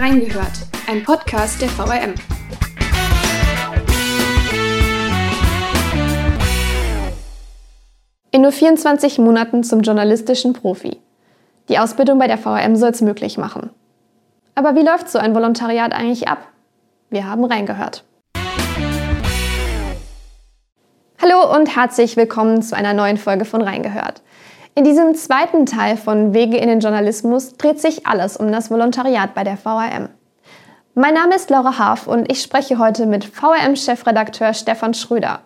Reingehört, 0.00 0.52
ein 0.88 1.02
Podcast 1.02 1.60
der 1.60 1.68
VRM. 1.68 2.14
In 8.30 8.40
nur 8.40 8.50
24 8.50 9.18
Monaten 9.18 9.62
zum 9.62 9.82
journalistischen 9.82 10.54
Profi. 10.54 10.96
Die 11.68 11.78
Ausbildung 11.78 12.18
bei 12.18 12.28
der 12.28 12.38
VRM 12.38 12.76
soll 12.76 12.92
es 12.92 13.02
möglich 13.02 13.36
machen. 13.36 13.68
Aber 14.54 14.74
wie 14.74 14.82
läuft 14.82 15.10
so 15.10 15.18
ein 15.18 15.34
Volontariat 15.34 15.92
eigentlich 15.92 16.28
ab? 16.28 16.48
Wir 17.10 17.26
haben 17.26 17.44
reingehört. 17.44 18.04
Hallo 21.20 21.54
und 21.54 21.76
herzlich 21.76 22.16
willkommen 22.16 22.62
zu 22.62 22.74
einer 22.74 22.94
neuen 22.94 23.18
Folge 23.18 23.44
von 23.44 23.60
Reingehört. 23.60 24.22
In 24.76 24.84
diesem 24.84 25.16
zweiten 25.16 25.66
Teil 25.66 25.96
von 25.96 26.32
Wege 26.32 26.56
in 26.56 26.68
den 26.68 26.78
Journalismus 26.78 27.56
dreht 27.56 27.80
sich 27.80 28.06
alles 28.06 28.36
um 28.36 28.52
das 28.52 28.70
Volontariat 28.70 29.34
bei 29.34 29.42
der 29.42 29.56
VRM. 29.56 30.08
Mein 30.94 31.14
Name 31.14 31.34
ist 31.34 31.50
Laura 31.50 31.76
Haaf 31.76 32.06
und 32.06 32.30
ich 32.30 32.40
spreche 32.40 32.78
heute 32.78 33.06
mit 33.06 33.24
VRM-Chefredakteur 33.24 34.54
Stefan 34.54 34.94
Schröder, 34.94 35.40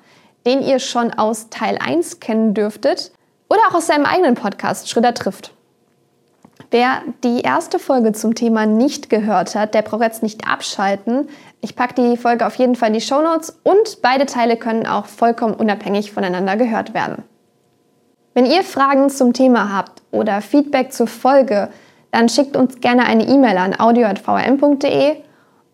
den 0.47 0.61
ihr 0.61 0.79
schon 0.79 1.11
aus 1.11 1.49
Teil 1.49 1.79
1 1.79 2.21
kennen 2.21 2.53
dürftet 2.53 3.13
oder 3.49 3.61
auch 3.69 3.75
aus 3.75 3.87
seinem 3.87 4.05
eigenen 4.05 4.35
Podcast 4.35 4.91
Schröder 4.91 5.15
trifft. 5.15 5.55
Wer 6.71 7.01
die 7.23 7.41
erste 7.41 7.79
Folge 7.79 8.13
zum 8.13 8.35
Thema 8.35 8.67
nicht 8.67 9.09
gehört 9.09 9.55
hat, 9.55 9.73
der 9.75 9.83
braucht 9.83 10.03
jetzt 10.03 10.23
nicht 10.23 10.47
abschalten. 10.47 11.29
Ich 11.63 11.77
packe 11.77 11.95
die 11.95 12.17
Folge 12.19 12.47
auf 12.47 12.57
jeden 12.57 12.75
Fall 12.75 12.89
in 12.89 12.95
die 12.95 13.01
Show 13.01 13.23
Notes 13.23 13.59
und 13.63 14.03
beide 14.03 14.27
Teile 14.27 14.59
können 14.59 14.87
auch 14.87 15.07
vollkommen 15.07 15.55
unabhängig 15.55 16.13
voneinander 16.13 16.57
gehört 16.57 16.93
werden. 16.93 17.25
Wenn 18.35 18.47
ihr 18.47 18.65
Fragen 18.65 19.11
zum 19.11 19.33
Thema 19.33 19.73
habt 19.73 20.03
oder 20.11 20.41
Feedback 20.41 20.93
zur 20.93 21.07
Folge, 21.07 21.69
dann 22.11 22.29
schickt 22.29 22.57
uns 22.57 22.81
gerne 22.81 23.07
eine 23.07 23.29
E-Mail 23.29 23.57
an 23.57 23.79
audio.vrm.de 23.79 25.17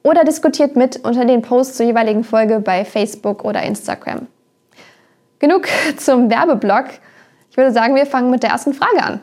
oder 0.03 0.25
diskutiert 0.25 0.77
mit 0.77 1.03
unter 1.05 1.25
den 1.25 1.41
Posts 1.41 1.79
zur 1.79 1.87
jeweiligen 1.87 2.23
Folge 2.23 2.61
bei 2.61 2.85
Facebook 2.85 3.45
oder 3.45 3.63
Instagram. 3.63 4.27
Genug 5.39 5.69
zum 5.97 6.31
Werbeblock. 6.31 6.85
Ich 7.51 7.57
würde 7.57 7.73
sagen, 7.73 7.95
wir 7.95 8.05
fangen 8.05 8.31
mit 8.31 8.43
der 8.43 8.51
ersten 8.51 8.75
Frage 8.75 9.03
an. 9.03 9.21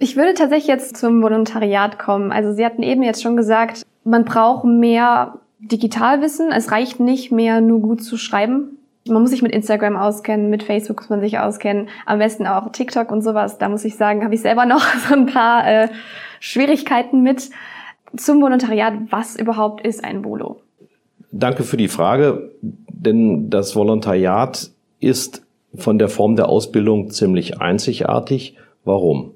Ich 0.00 0.16
würde 0.16 0.34
tatsächlich 0.34 0.68
jetzt 0.68 0.96
zum 0.96 1.22
Volontariat 1.22 1.98
kommen. 1.98 2.32
Also 2.32 2.52
Sie 2.52 2.64
hatten 2.64 2.82
eben 2.82 3.02
jetzt 3.02 3.22
schon 3.22 3.36
gesagt, 3.36 3.82
man 4.04 4.24
braucht 4.24 4.64
mehr 4.64 5.38
Digitalwissen. 5.60 6.50
Es 6.52 6.72
reicht 6.72 6.98
nicht 7.00 7.30
mehr 7.30 7.60
nur 7.60 7.80
gut 7.80 8.02
zu 8.02 8.16
schreiben. 8.16 8.77
Man 9.08 9.22
muss 9.22 9.30
sich 9.30 9.42
mit 9.42 9.52
Instagram 9.52 9.96
auskennen, 9.96 10.50
mit 10.50 10.62
Facebook 10.62 11.00
muss 11.00 11.10
man 11.10 11.20
sich 11.20 11.38
auskennen, 11.38 11.88
am 12.06 12.18
besten 12.18 12.46
auch 12.46 12.70
TikTok 12.72 13.10
und 13.10 13.22
sowas. 13.22 13.58
Da 13.58 13.68
muss 13.68 13.84
ich 13.84 13.96
sagen, 13.96 14.24
habe 14.24 14.34
ich 14.34 14.42
selber 14.42 14.66
noch 14.66 14.82
so 15.08 15.14
ein 15.14 15.26
paar 15.26 15.66
äh, 15.66 15.88
Schwierigkeiten 16.40 17.22
mit. 17.22 17.50
Zum 18.16 18.40
Volontariat, 18.40 18.94
was 19.10 19.36
überhaupt 19.36 19.86
ist 19.86 20.02
ein 20.04 20.24
Volo? 20.24 20.60
Danke 21.30 21.62
für 21.62 21.76
die 21.76 21.88
Frage, 21.88 22.52
denn 22.62 23.50
das 23.50 23.76
Volontariat 23.76 24.70
ist 24.98 25.42
von 25.74 25.98
der 25.98 26.08
Form 26.08 26.36
der 26.36 26.48
Ausbildung 26.48 27.10
ziemlich 27.10 27.60
einzigartig. 27.60 28.56
Warum? 28.84 29.32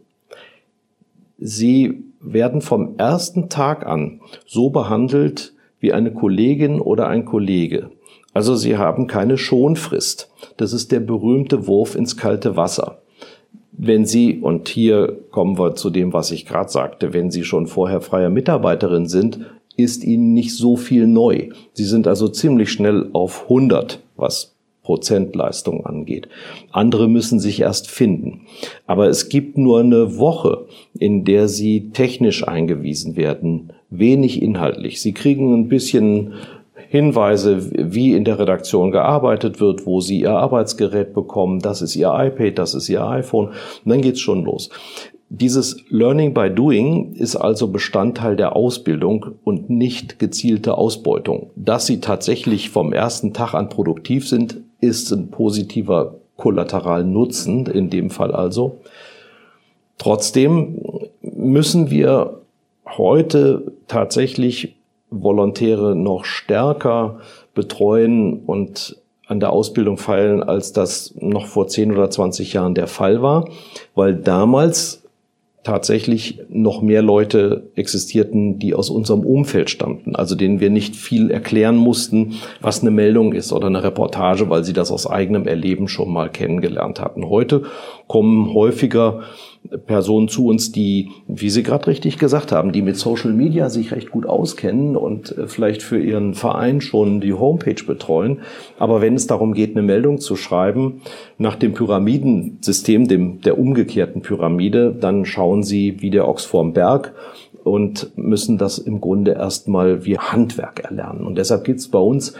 Sie 1.38 2.04
werden 2.20 2.62
vom 2.62 2.96
ersten 2.96 3.48
Tag 3.48 3.84
an 3.86 4.20
so 4.46 4.70
behandelt 4.70 5.52
wie 5.80 5.92
eine 5.92 6.12
Kollegin 6.12 6.80
oder 6.80 7.08
ein 7.08 7.24
Kollege. 7.24 7.90
Also 8.34 8.54
sie 8.54 8.76
haben 8.76 9.06
keine 9.06 9.36
Schonfrist. 9.38 10.30
Das 10.56 10.72
ist 10.72 10.92
der 10.92 11.00
berühmte 11.00 11.66
Wurf 11.66 11.94
ins 11.94 12.16
kalte 12.16 12.56
Wasser. 12.56 13.02
Wenn 13.72 14.04
Sie, 14.04 14.38
und 14.38 14.68
hier 14.68 15.16
kommen 15.30 15.58
wir 15.58 15.74
zu 15.74 15.90
dem, 15.90 16.12
was 16.12 16.30
ich 16.30 16.46
gerade 16.46 16.70
sagte, 16.70 17.14
wenn 17.14 17.30
Sie 17.30 17.42
schon 17.42 17.66
vorher 17.66 18.00
freie 18.00 18.30
Mitarbeiterin 18.30 19.06
sind, 19.06 19.40
ist 19.76 20.04
Ihnen 20.04 20.34
nicht 20.34 20.54
so 20.54 20.76
viel 20.76 21.06
neu. 21.06 21.48
Sie 21.72 21.84
sind 21.84 22.06
also 22.06 22.28
ziemlich 22.28 22.70
schnell 22.70 23.08
auf 23.12 23.44
100, 23.44 24.00
was 24.16 24.54
Prozentleistung 24.82 25.86
angeht. 25.86 26.28
Andere 26.70 27.08
müssen 27.08 27.40
sich 27.40 27.60
erst 27.60 27.90
finden. 27.90 28.42
Aber 28.86 29.08
es 29.08 29.28
gibt 29.28 29.56
nur 29.56 29.80
eine 29.80 30.18
Woche, 30.18 30.66
in 30.98 31.24
der 31.24 31.48
Sie 31.48 31.90
technisch 31.92 32.46
eingewiesen 32.46 33.16
werden, 33.16 33.72
wenig 33.90 34.42
inhaltlich. 34.42 35.00
Sie 35.00 35.12
kriegen 35.12 35.54
ein 35.54 35.68
bisschen 35.68 36.34
Hinweise, 36.92 37.70
wie 37.72 38.12
in 38.12 38.24
der 38.24 38.38
Redaktion 38.38 38.90
gearbeitet 38.90 39.60
wird, 39.60 39.86
wo 39.86 40.02
Sie 40.02 40.20
Ihr 40.20 40.32
Arbeitsgerät 40.32 41.14
bekommen, 41.14 41.60
das 41.60 41.80
ist 41.80 41.96
Ihr 41.96 42.12
iPad, 42.14 42.58
das 42.58 42.74
ist 42.74 42.90
Ihr 42.90 43.02
iPhone, 43.08 43.46
und 43.46 43.56
dann 43.86 44.02
geht's 44.02 44.20
schon 44.20 44.44
los. 44.44 44.68
Dieses 45.30 45.82
Learning 45.88 46.34
by 46.34 46.50
Doing 46.50 47.14
ist 47.14 47.34
also 47.34 47.68
Bestandteil 47.68 48.36
der 48.36 48.54
Ausbildung 48.54 49.24
und 49.42 49.70
nicht 49.70 50.18
gezielte 50.18 50.76
Ausbeutung. 50.76 51.48
Dass 51.56 51.86
Sie 51.86 52.00
tatsächlich 52.00 52.68
vom 52.68 52.92
ersten 52.92 53.32
Tag 53.32 53.54
an 53.54 53.70
produktiv 53.70 54.28
sind, 54.28 54.58
ist 54.82 55.10
ein 55.12 55.30
positiver 55.30 56.16
Kollateralnutzen, 56.36 57.64
in 57.68 57.88
dem 57.88 58.10
Fall 58.10 58.32
also. 58.32 58.80
Trotzdem 59.96 60.78
müssen 61.22 61.90
wir 61.90 62.42
heute 62.86 63.72
tatsächlich 63.88 64.76
Volontäre 65.12 65.94
noch 65.94 66.24
stärker 66.24 67.20
betreuen 67.54 68.40
und 68.46 68.96
an 69.26 69.40
der 69.40 69.50
Ausbildung 69.50 69.98
feilen, 69.98 70.42
als 70.42 70.72
das 70.72 71.14
noch 71.18 71.46
vor 71.46 71.68
10 71.68 71.92
oder 71.92 72.10
20 72.10 72.52
Jahren 72.52 72.74
der 72.74 72.86
Fall 72.86 73.22
war, 73.22 73.48
weil 73.94 74.14
damals 74.14 75.02
tatsächlich 75.62 76.40
noch 76.48 76.82
mehr 76.82 77.02
Leute 77.02 77.70
existierten, 77.76 78.58
die 78.58 78.74
aus 78.74 78.90
unserem 78.90 79.20
Umfeld 79.20 79.70
stammten, 79.70 80.16
also 80.16 80.34
denen 80.34 80.58
wir 80.58 80.70
nicht 80.70 80.96
viel 80.96 81.30
erklären 81.30 81.76
mussten, 81.76 82.34
was 82.60 82.80
eine 82.80 82.90
Meldung 82.90 83.32
ist 83.32 83.52
oder 83.52 83.68
eine 83.68 83.84
Reportage, 83.84 84.50
weil 84.50 84.64
sie 84.64 84.72
das 84.72 84.90
aus 84.90 85.06
eigenem 85.06 85.46
Erleben 85.46 85.86
schon 85.86 86.12
mal 86.12 86.30
kennengelernt 86.30 87.00
hatten. 87.00 87.28
Heute 87.28 87.62
kommen 88.08 88.52
häufiger 88.52 89.22
Personen 89.78 90.28
zu 90.28 90.46
uns, 90.46 90.72
die, 90.72 91.10
wie 91.26 91.50
Sie 91.50 91.62
gerade 91.62 91.86
richtig 91.86 92.18
gesagt 92.18 92.52
haben, 92.52 92.72
die 92.72 92.82
mit 92.82 92.96
Social 92.96 93.32
Media 93.32 93.70
sich 93.70 93.92
recht 93.92 94.10
gut 94.10 94.26
auskennen 94.26 94.96
und 94.96 95.36
äh, 95.36 95.46
vielleicht 95.46 95.82
für 95.82 96.00
ihren 96.00 96.34
Verein 96.34 96.80
schon 96.80 97.20
die 97.20 97.32
Homepage 97.32 97.82
betreuen. 97.86 98.40
Aber 98.78 99.00
wenn 99.00 99.14
es 99.14 99.26
darum 99.26 99.54
geht, 99.54 99.72
eine 99.72 99.82
Meldung 99.82 100.18
zu 100.18 100.36
schreiben 100.36 101.02
nach 101.38 101.56
dem 101.56 101.74
Pyramidensystem, 101.74 103.08
dem 103.08 103.40
der 103.40 103.58
umgekehrten 103.58 104.22
Pyramide, 104.22 104.94
dann 104.98 105.24
schauen 105.24 105.62
Sie 105.62 106.00
wie 106.00 106.10
der 106.10 106.28
Ochs 106.28 106.44
vorm 106.44 106.72
Berg 106.72 107.14
und 107.64 108.10
müssen 108.16 108.58
das 108.58 108.78
im 108.78 109.00
Grunde 109.00 109.32
erstmal 109.32 110.04
wie 110.04 110.18
Handwerk 110.18 110.80
erlernen. 110.80 111.26
Und 111.26 111.38
deshalb 111.38 111.64
geht 111.64 111.76
es 111.76 111.88
bei 111.88 111.98
uns 111.98 112.34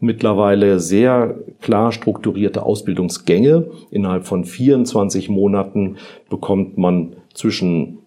mittlerweile 0.00 0.80
sehr 0.80 1.36
klar 1.60 1.92
strukturierte 1.92 2.64
Ausbildungsgänge. 2.64 3.66
Innerhalb 3.90 4.26
von 4.26 4.44
24 4.44 5.28
Monaten 5.28 5.96
bekommt 6.28 6.78
man 6.78 7.16
zwischen 7.34 7.98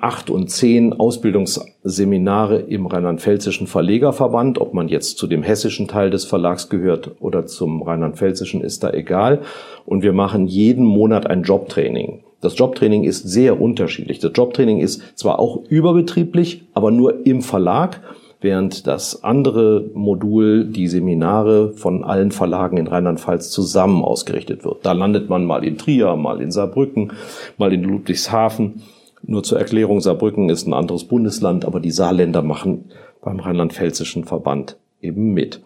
acht 0.00 0.30
und 0.30 0.50
zehn 0.50 0.92
Ausbildungsseminare 0.92 2.60
im 2.60 2.86
rheinland-pfälzischen 2.86 3.66
Verlegerverband. 3.66 4.60
Ob 4.60 4.74
man 4.74 4.88
jetzt 4.88 5.18
zu 5.18 5.26
dem 5.26 5.42
hessischen 5.42 5.88
Teil 5.88 6.10
des 6.10 6.24
Verlags 6.24 6.68
gehört 6.68 7.12
oder 7.20 7.46
zum 7.46 7.82
rheinland-pfälzischen 7.82 8.62
ist 8.62 8.82
da 8.82 8.90
egal. 8.90 9.42
Und 9.86 10.02
wir 10.02 10.12
machen 10.12 10.46
jeden 10.46 10.84
Monat 10.84 11.26
ein 11.28 11.42
Jobtraining. 11.42 12.24
Das 12.40 12.58
Jobtraining 12.58 13.04
ist 13.04 13.28
sehr 13.28 13.60
unterschiedlich. 13.60 14.18
Das 14.18 14.32
Jobtraining 14.34 14.80
ist 14.80 15.16
zwar 15.16 15.38
auch 15.38 15.60
überbetrieblich, 15.68 16.64
aber 16.74 16.90
nur 16.90 17.24
im 17.24 17.40
Verlag 17.40 18.00
während 18.42 18.86
das 18.86 19.24
andere 19.24 19.90
Modul, 19.94 20.64
die 20.64 20.88
Seminare 20.88 21.70
von 21.70 22.04
allen 22.04 22.32
Verlagen 22.32 22.76
in 22.76 22.86
Rheinland-Pfalz 22.86 23.50
zusammen 23.50 24.02
ausgerichtet 24.02 24.64
wird. 24.64 24.84
Da 24.84 24.92
landet 24.92 25.28
man 25.28 25.44
mal 25.44 25.64
in 25.64 25.78
Trier, 25.78 26.16
mal 26.16 26.40
in 26.40 26.50
Saarbrücken, 26.50 27.12
mal 27.58 27.72
in 27.72 27.82
Ludwigshafen. 27.82 28.82
Nur 29.22 29.42
zur 29.42 29.58
Erklärung, 29.58 30.00
Saarbrücken 30.00 30.48
ist 30.48 30.66
ein 30.66 30.74
anderes 30.74 31.04
Bundesland, 31.04 31.64
aber 31.64 31.80
die 31.80 31.92
Saarländer 31.92 32.42
machen 32.42 32.86
beim 33.22 33.38
Rheinland-Pfälzischen 33.38 34.24
Verband 34.24 34.76
eben 35.02 35.32
mit. 35.32 35.60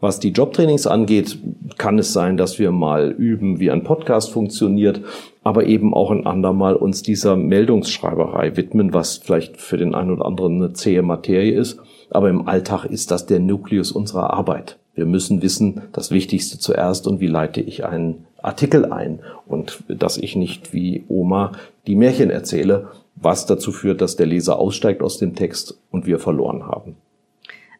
Was 0.00 0.20
die 0.20 0.30
Jobtrainings 0.30 0.86
angeht, 0.86 1.38
kann 1.78 1.98
es 1.98 2.12
sein, 2.12 2.36
dass 2.36 2.58
wir 2.58 2.70
mal 2.70 3.10
üben, 3.10 3.58
wie 3.58 3.70
ein 3.70 3.82
Podcast 3.82 4.30
funktioniert, 4.30 5.00
aber 5.42 5.66
eben 5.66 5.94
auch 5.94 6.10
ein 6.10 6.26
andermal 6.26 6.76
uns 6.76 7.02
dieser 7.02 7.36
Meldungsschreiberei 7.36 8.56
widmen, 8.56 8.92
was 8.92 9.16
vielleicht 9.16 9.56
für 9.56 9.78
den 9.78 9.94
einen 9.94 10.12
oder 10.12 10.26
anderen 10.26 10.56
eine 10.56 10.72
zähe 10.72 11.02
Materie 11.02 11.58
ist. 11.58 11.80
Aber 12.10 12.28
im 12.28 12.46
Alltag 12.46 12.84
ist 12.84 13.10
das 13.10 13.26
der 13.26 13.40
Nukleus 13.40 13.90
unserer 13.90 14.32
Arbeit. 14.32 14.78
Wir 14.94 15.06
müssen 15.06 15.40
wissen, 15.40 15.82
das 15.92 16.10
Wichtigste 16.10 16.58
zuerst 16.58 17.06
und 17.06 17.20
wie 17.20 17.26
leite 17.26 17.62
ich 17.62 17.84
einen 17.84 18.26
Artikel 18.42 18.92
ein 18.92 19.20
und 19.46 19.84
dass 19.88 20.18
ich 20.18 20.36
nicht 20.36 20.74
wie 20.74 21.04
Oma 21.08 21.52
die 21.86 21.94
Märchen 21.94 22.28
erzähle, 22.28 22.88
was 23.16 23.46
dazu 23.46 23.72
führt, 23.72 24.02
dass 24.02 24.16
der 24.16 24.26
Leser 24.26 24.58
aussteigt 24.58 25.02
aus 25.02 25.16
dem 25.16 25.34
Text 25.34 25.78
und 25.90 26.06
wir 26.06 26.18
verloren 26.18 26.66
haben. 26.66 26.96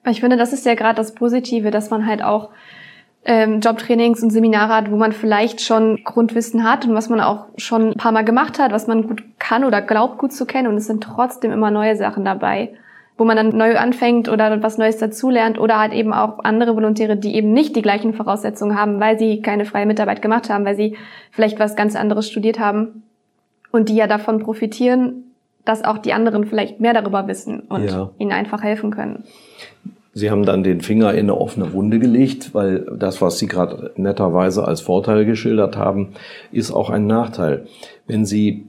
Ich 0.07 0.21
finde, 0.21 0.37
das 0.37 0.53
ist 0.53 0.67
ja 0.67 0.75
gerade 0.75 0.97
das 0.97 1.15
Positive, 1.15 1.71
dass 1.71 1.91
man 1.91 2.07
halt 2.07 2.23
auch 2.23 2.51
ähm, 3.25 3.61
Jobtrainings 3.61 4.23
und 4.23 4.31
Seminare 4.31 4.75
hat, 4.75 4.91
wo 4.91 4.97
man 4.97 5.13
vielleicht 5.13 5.61
schon 5.61 6.03
Grundwissen 6.03 6.65
hat 6.65 6.87
und 6.87 6.95
was 6.95 7.09
man 7.09 7.21
auch 7.21 7.47
schon 7.57 7.91
ein 7.91 7.97
paar 7.97 8.13
Mal 8.13 8.25
gemacht 8.25 8.59
hat, 8.59 8.73
was 8.73 8.89
man 8.89 9.07
gut 9.07 9.23
kann 9.39 9.65
oder 9.65 9.81
glaubt 9.81 10.19
gut 10.19 10.33
zu 10.33 10.45
kennen 10.45 10.69
und 10.69 10.77
es 10.77 10.87
sind 10.87 11.05
trotzdem 11.05 11.53
immer 11.53 11.71
neue 11.71 11.95
Sachen 11.95 12.25
dabei, 12.25 12.75
wo 13.17 13.25
man 13.25 13.37
dann 13.37 13.57
neu 13.57 13.79
anfängt 13.79 14.29
oder 14.29 14.61
was 14.63 14.77
Neues 14.77 14.99
dazulernt 14.99 15.59
oder 15.59 15.79
halt 15.79 15.93
eben 15.93 16.13
auch 16.13 16.41
andere 16.43 16.75
Volontäre, 16.75 17.17
die 17.17 17.37
eben 17.37 17.53
nicht 17.53 17.77
die 17.77 17.83
gleichen 17.83 18.13
Voraussetzungen 18.13 18.77
haben, 18.77 18.99
weil 18.99 19.19
sie 19.19 19.41
keine 19.41 19.67
freie 19.67 19.87
Mitarbeit 19.87 20.21
gemacht 20.21 20.51
haben, 20.51 20.65
weil 20.65 20.77
sie 20.77 20.97
vielleicht 21.31 21.61
was 21.61 21.77
ganz 21.77 21.95
anderes 21.95 22.29
studiert 22.29 22.59
haben 22.59 23.05
und 23.71 23.89
die 23.89 23.95
ja 23.95 24.09
davon 24.09 24.41
profitieren, 24.41 25.33
dass 25.65 25.85
auch 25.85 25.99
die 25.99 26.13
anderen 26.13 26.45
vielleicht 26.45 26.81
mehr 26.81 26.93
darüber 26.93 27.29
wissen 27.29 27.61
und 27.61 27.89
ja. 27.89 28.11
ihnen 28.19 28.33
einfach 28.33 28.65
helfen 28.65 28.91
können. 28.91 29.23
Sie 30.15 30.31
haben 30.31 30.45
dann 30.45 30.63
den 30.63 30.83
Finger 30.83 31.13
in 31.13 31.21
eine 31.21 31.39
offene 31.39 31.73
Wunde 31.73 31.99
gelegt, 31.99 32.55
weil 32.55 32.87
das, 32.99 33.23
was 33.23 33.39
Sie 33.39 33.47
gerade 33.47 33.93
netterweise 33.97 34.67
als 34.67 34.83
Vorteil 34.83 35.25
geschildert 35.25 35.77
haben, 35.77 36.11
ist 36.51 36.71
auch 36.71 36.91
ein 36.91 37.07
Nachteil. 37.07 37.67
Wenn 38.07 38.27
Sie 38.27 38.67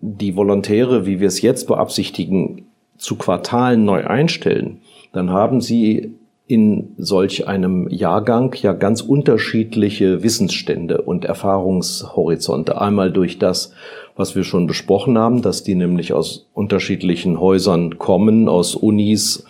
die 0.00 0.36
Volontäre, 0.36 1.04
wie 1.06 1.20
wir 1.20 1.28
es 1.28 1.42
jetzt 1.42 1.66
beabsichtigen, 1.66 2.66
zu 2.96 3.16
Quartalen 3.16 3.84
neu 3.84 4.06
einstellen, 4.06 4.78
dann 5.12 5.30
haben 5.30 5.60
Sie 5.60 6.14
in 6.48 6.94
solch 6.96 7.48
einem 7.48 7.88
Jahrgang 7.90 8.54
ja 8.62 8.72
ganz 8.72 9.00
unterschiedliche 9.00 10.22
Wissensstände 10.22 11.02
und 11.02 11.24
Erfahrungshorizonte. 11.24 12.80
Einmal 12.80 13.10
durch 13.10 13.38
das, 13.38 13.72
was 14.14 14.36
wir 14.36 14.44
schon 14.44 14.66
besprochen 14.66 15.18
haben, 15.18 15.42
dass 15.42 15.64
die 15.64 15.74
nämlich 15.74 16.12
aus 16.12 16.46
unterschiedlichen 16.54 17.40
Häusern 17.40 17.98
kommen, 17.98 18.48
aus 18.48 18.76
Unis, 18.76 19.44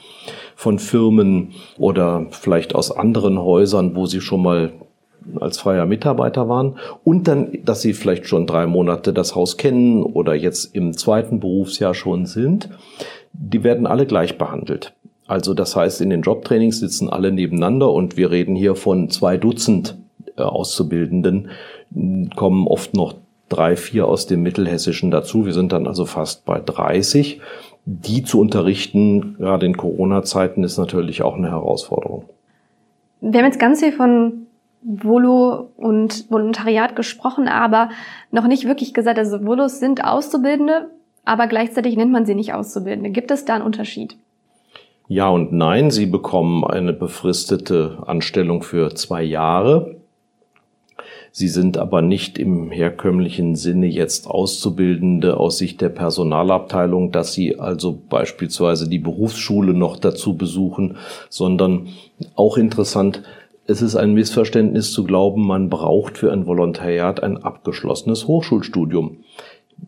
von 0.57 0.81
Firmen 0.81 1.53
oder 1.79 2.27
vielleicht 2.31 2.75
aus 2.75 2.91
anderen 2.91 3.39
Häusern, 3.39 3.95
wo 3.95 4.07
sie 4.07 4.21
schon 4.21 4.43
mal 4.43 4.73
als 5.39 5.59
freier 5.59 5.87
Mitarbeiter 5.87 6.49
waren 6.49 6.77
und 7.05 7.29
dann, 7.29 7.59
dass 7.65 7.83
sie 7.83 7.93
vielleicht 7.93 8.27
schon 8.27 8.47
drei 8.47 8.67
Monate 8.67 9.13
das 9.13 9.35
Haus 9.35 9.57
kennen 9.57 10.03
oder 10.03 10.35
jetzt 10.35 10.75
im 10.75 10.97
zweiten 10.97 11.41
Berufsjahr 11.41 11.95
schon 11.95 12.27
sind, 12.27 12.71
die 13.33 13.63
werden 13.63 13.87
alle 13.87 14.07
gleich 14.07 14.39
behandelt. 14.39 14.95
Also 15.27 15.53
das 15.53 15.77
heißt, 15.77 16.01
in 16.01 16.11
den 16.11 16.23
Jobtrainings 16.23 16.81
sitzen 16.81 17.11
alle 17.11 17.33
nebeneinander 17.33 17.93
und 17.93 18.17
wir 18.17 18.31
reden 18.31 18.57
hier 18.57 18.77
von 18.77 19.11
zwei 19.11 19.37
Dutzend 19.37 19.99
äh, 20.37 20.43
Auszubildenden, 20.43 21.51
kommen 22.35 22.67
oft 22.67 22.95
noch 22.95 23.15
drei, 23.49 23.77
vier 23.77 24.09
aus 24.09 24.27
dem 24.27 24.43
Mittelhessischen 24.43 25.11
dazu. 25.11 25.45
Wir 25.45 25.53
sind 25.53 25.73
dann 25.73 25.87
also 25.87 26.05
fast 26.05 26.45
bei 26.45 26.61
30 26.61 27.41
die 27.87 28.25
zu 28.25 28.41
unterrichten, 28.41 29.37
gerade 29.39 29.65
in 29.65 29.77
Corona-Zeiten, 29.77 30.65
ist 30.65 30.77
natürlich 30.77 31.23
auch 31.23 31.37
eine 31.37 31.51
Herausforderung. 31.51 32.25
Wir 33.21 33.39
haben 33.39 33.47
jetzt 33.47 33.61
ganz 33.61 33.81
viel 33.81 33.93
von 33.93 34.47
Volo 34.83 35.71
und 35.77 36.31
Volontariat 36.31 36.97
gesprochen, 36.97 37.49
aber 37.49 37.91
noch 38.31 38.47
nicht 38.47 38.67
wirklich 38.67 38.93
gesagt, 38.93 39.19
also 39.19 39.45
Volos 39.45 39.79
sind 39.79 40.05
Auszubildende, 40.05 40.91
aber 41.25 41.47
gleichzeitig 41.47 41.97
nennt 41.97 42.13
man 42.13 42.27
sie 42.27 42.35
nicht 42.35 42.53
Auszubildende. 42.55 43.11
Gibt 43.11 43.31
es 43.31 43.45
da 43.45 43.55
einen 43.55 43.65
Unterschied? 43.65 44.17
Ja 45.09 45.29
und 45.29 45.53
nein, 45.53 45.91
sie 45.91 46.07
bekommen 46.07 46.65
eine 46.65 46.93
befristete 46.93 47.99
Anstellung 48.07 48.63
für 48.63 48.95
zwei 48.95 49.23
Jahre. 49.23 49.96
Sie 51.39 51.49
sind 51.49 51.77
aber 51.77 52.01
nicht 52.01 52.39
im 52.39 52.71
herkömmlichen 52.71 53.57
Sinne 53.57 53.89
jetzt 53.89 54.27
Auszubildende 54.27 55.37
aus 55.37 55.59
Sicht 55.59 55.83
der 55.83 55.91
Personalabteilung, 55.91 57.13
dass 57.13 57.35
Sie 57.35 57.59
also 57.59 57.99
beispielsweise 58.09 58.89
die 58.89 58.99
Berufsschule 58.99 59.75
noch 59.75 59.99
dazu 59.99 60.39
besuchen, 60.39 60.97
sondern 61.29 61.89
auch 62.37 62.57
interessant, 62.57 63.23
es 63.67 63.83
ist 63.83 63.97
ein 63.97 64.15
Missverständnis 64.15 64.93
zu 64.93 65.05
glauben, 65.05 65.47
man 65.47 65.69
braucht 65.69 66.17
für 66.17 66.33
ein 66.33 66.47
Volontariat 66.47 67.23
ein 67.23 67.37
abgeschlossenes 67.37 68.27
Hochschulstudium. 68.27 69.19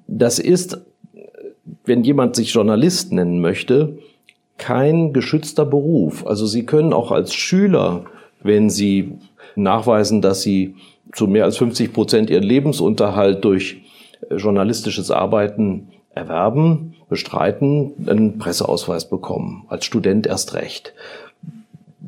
Das 0.07 0.39
ist, 0.39 0.83
wenn 1.87 2.05
jemand 2.05 2.37
sich 2.37 2.53
Journalist 2.53 3.11
nennen 3.11 3.41
möchte, 3.41 3.97
kein 4.59 5.15
geschützter 5.15 5.65
Beruf. 5.65 6.27
Also 6.27 6.45
Sie 6.45 6.67
können 6.67 6.93
auch 6.93 7.11
als 7.11 7.33
Schüler, 7.33 8.05
wenn 8.43 8.69
Sie 8.69 9.15
nachweisen, 9.57 10.21
dass 10.21 10.43
Sie 10.43 10.75
zu 11.13 11.27
mehr 11.27 11.45
als 11.45 11.57
50 11.57 11.93
Prozent 11.93 12.31
ihren 12.31 12.43
Lebensunterhalt 12.45 13.45
durch 13.45 13.83
äh, 14.29 14.37
journalistisches 14.37 15.11
Arbeiten 15.11 15.89
erwerben, 16.15 16.95
bestreiten, 17.09 17.93
einen 18.07 18.39
Presseausweis 18.39 19.09
bekommen. 19.09 19.65
Als 19.69 19.85
Student 19.85 20.27
erst 20.27 20.55
recht. 20.55 20.93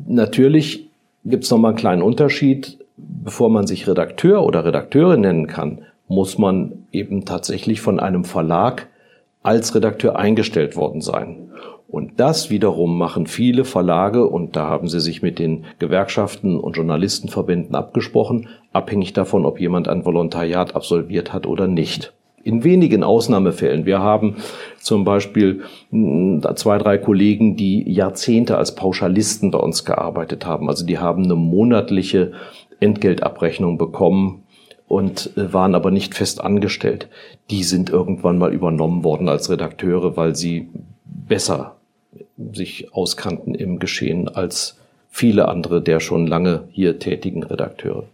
Natürlich 0.07 0.89
gibt 1.25 1.45
es 1.45 1.51
nochmal 1.51 1.71
einen 1.71 1.79
kleinen 1.79 2.03
Unterschied. 2.03 2.79
Bevor 2.97 3.49
man 3.49 3.67
sich 3.67 3.89
Redakteur 3.89 4.45
oder 4.45 4.65
Redakteurin 4.65 5.23
nennen 5.23 5.47
kann, 5.47 5.83
muss 6.09 6.39
man 6.39 6.87
eben 6.93 7.25
tatsächlich 7.25 7.81
von 7.81 8.01
einem 8.01 8.25
Verlag 8.25 8.89
als 9.43 9.75
Redakteur 9.75 10.19
eingestellt 10.19 10.77
worden 10.77 11.01
sein. 11.01 11.51
Und 11.91 12.21
das 12.21 12.51
wiederum 12.51 12.97
machen 12.97 13.27
viele 13.27 13.65
Verlage, 13.65 14.27
und 14.27 14.55
da 14.55 14.69
haben 14.69 14.89
sie 14.89 15.01
sich 15.01 15.23
mit 15.23 15.41
den 15.41 15.65
Gewerkschaften 15.81 16.59
und 16.59 16.77
Journalistenverbänden 16.77 17.75
abgesprochen, 17.75 18.49
abhängig 18.73 19.13
davon, 19.13 19.45
ob 19.45 19.61
jemand 19.61 19.89
ein 19.89 20.05
Volontariat 20.05 20.77
absolviert 20.77 21.33
hat 21.33 21.47
oder 21.47 21.67
nicht. 21.67 22.13
In 22.45 22.65
wenigen 22.65 23.03
Ausnahmefällen. 23.03 23.87
Wir 23.87 23.99
haben 23.99 24.37
zum 24.79 25.05
Beispiel 25.05 25.63
hm, 25.91 26.43
zwei, 26.55 26.79
drei 26.79 26.97
Kollegen, 26.97 27.57
die 27.57 27.91
Jahrzehnte 27.91 28.57
als 28.57 28.75
Pauschalisten 28.77 29.51
bei 29.51 29.59
uns 29.59 29.85
gearbeitet 29.85 30.47
haben. 30.47 30.69
Also 30.69 30.87
die 30.87 30.99
haben 30.99 31.25
eine 31.25 31.35
monatliche 31.35 32.33
Entgeltabrechnung 32.79 33.79
bekommen 33.79 34.45
und 34.87 35.37
äh, 35.37 35.53
waren 35.53 35.75
aber 35.75 35.91
nicht 35.91 36.15
fest 36.15 36.41
angestellt. 36.41 37.09
Die 37.51 37.65
sind 37.65 37.91
irgendwann 37.91 38.39
mal 38.39 38.55
übernommen 38.55 39.05
worden 39.05 39.29
als 39.29 39.51
Redakteure, 39.51 40.17
weil 40.17 40.35
sie 40.35 40.71
besser 41.05 41.80
sich 42.53 42.93
auskannten 42.93 43.55
im 43.55 43.79
Geschehen 43.79 44.29
als 44.29 44.79
viele 45.11 45.49
andere 45.49 45.83
der 45.83 46.01
schon 46.01 46.27
lange 46.27 46.65
hier 46.71 46.99
tätigen 46.99 47.43
Redakteure. 47.43 48.05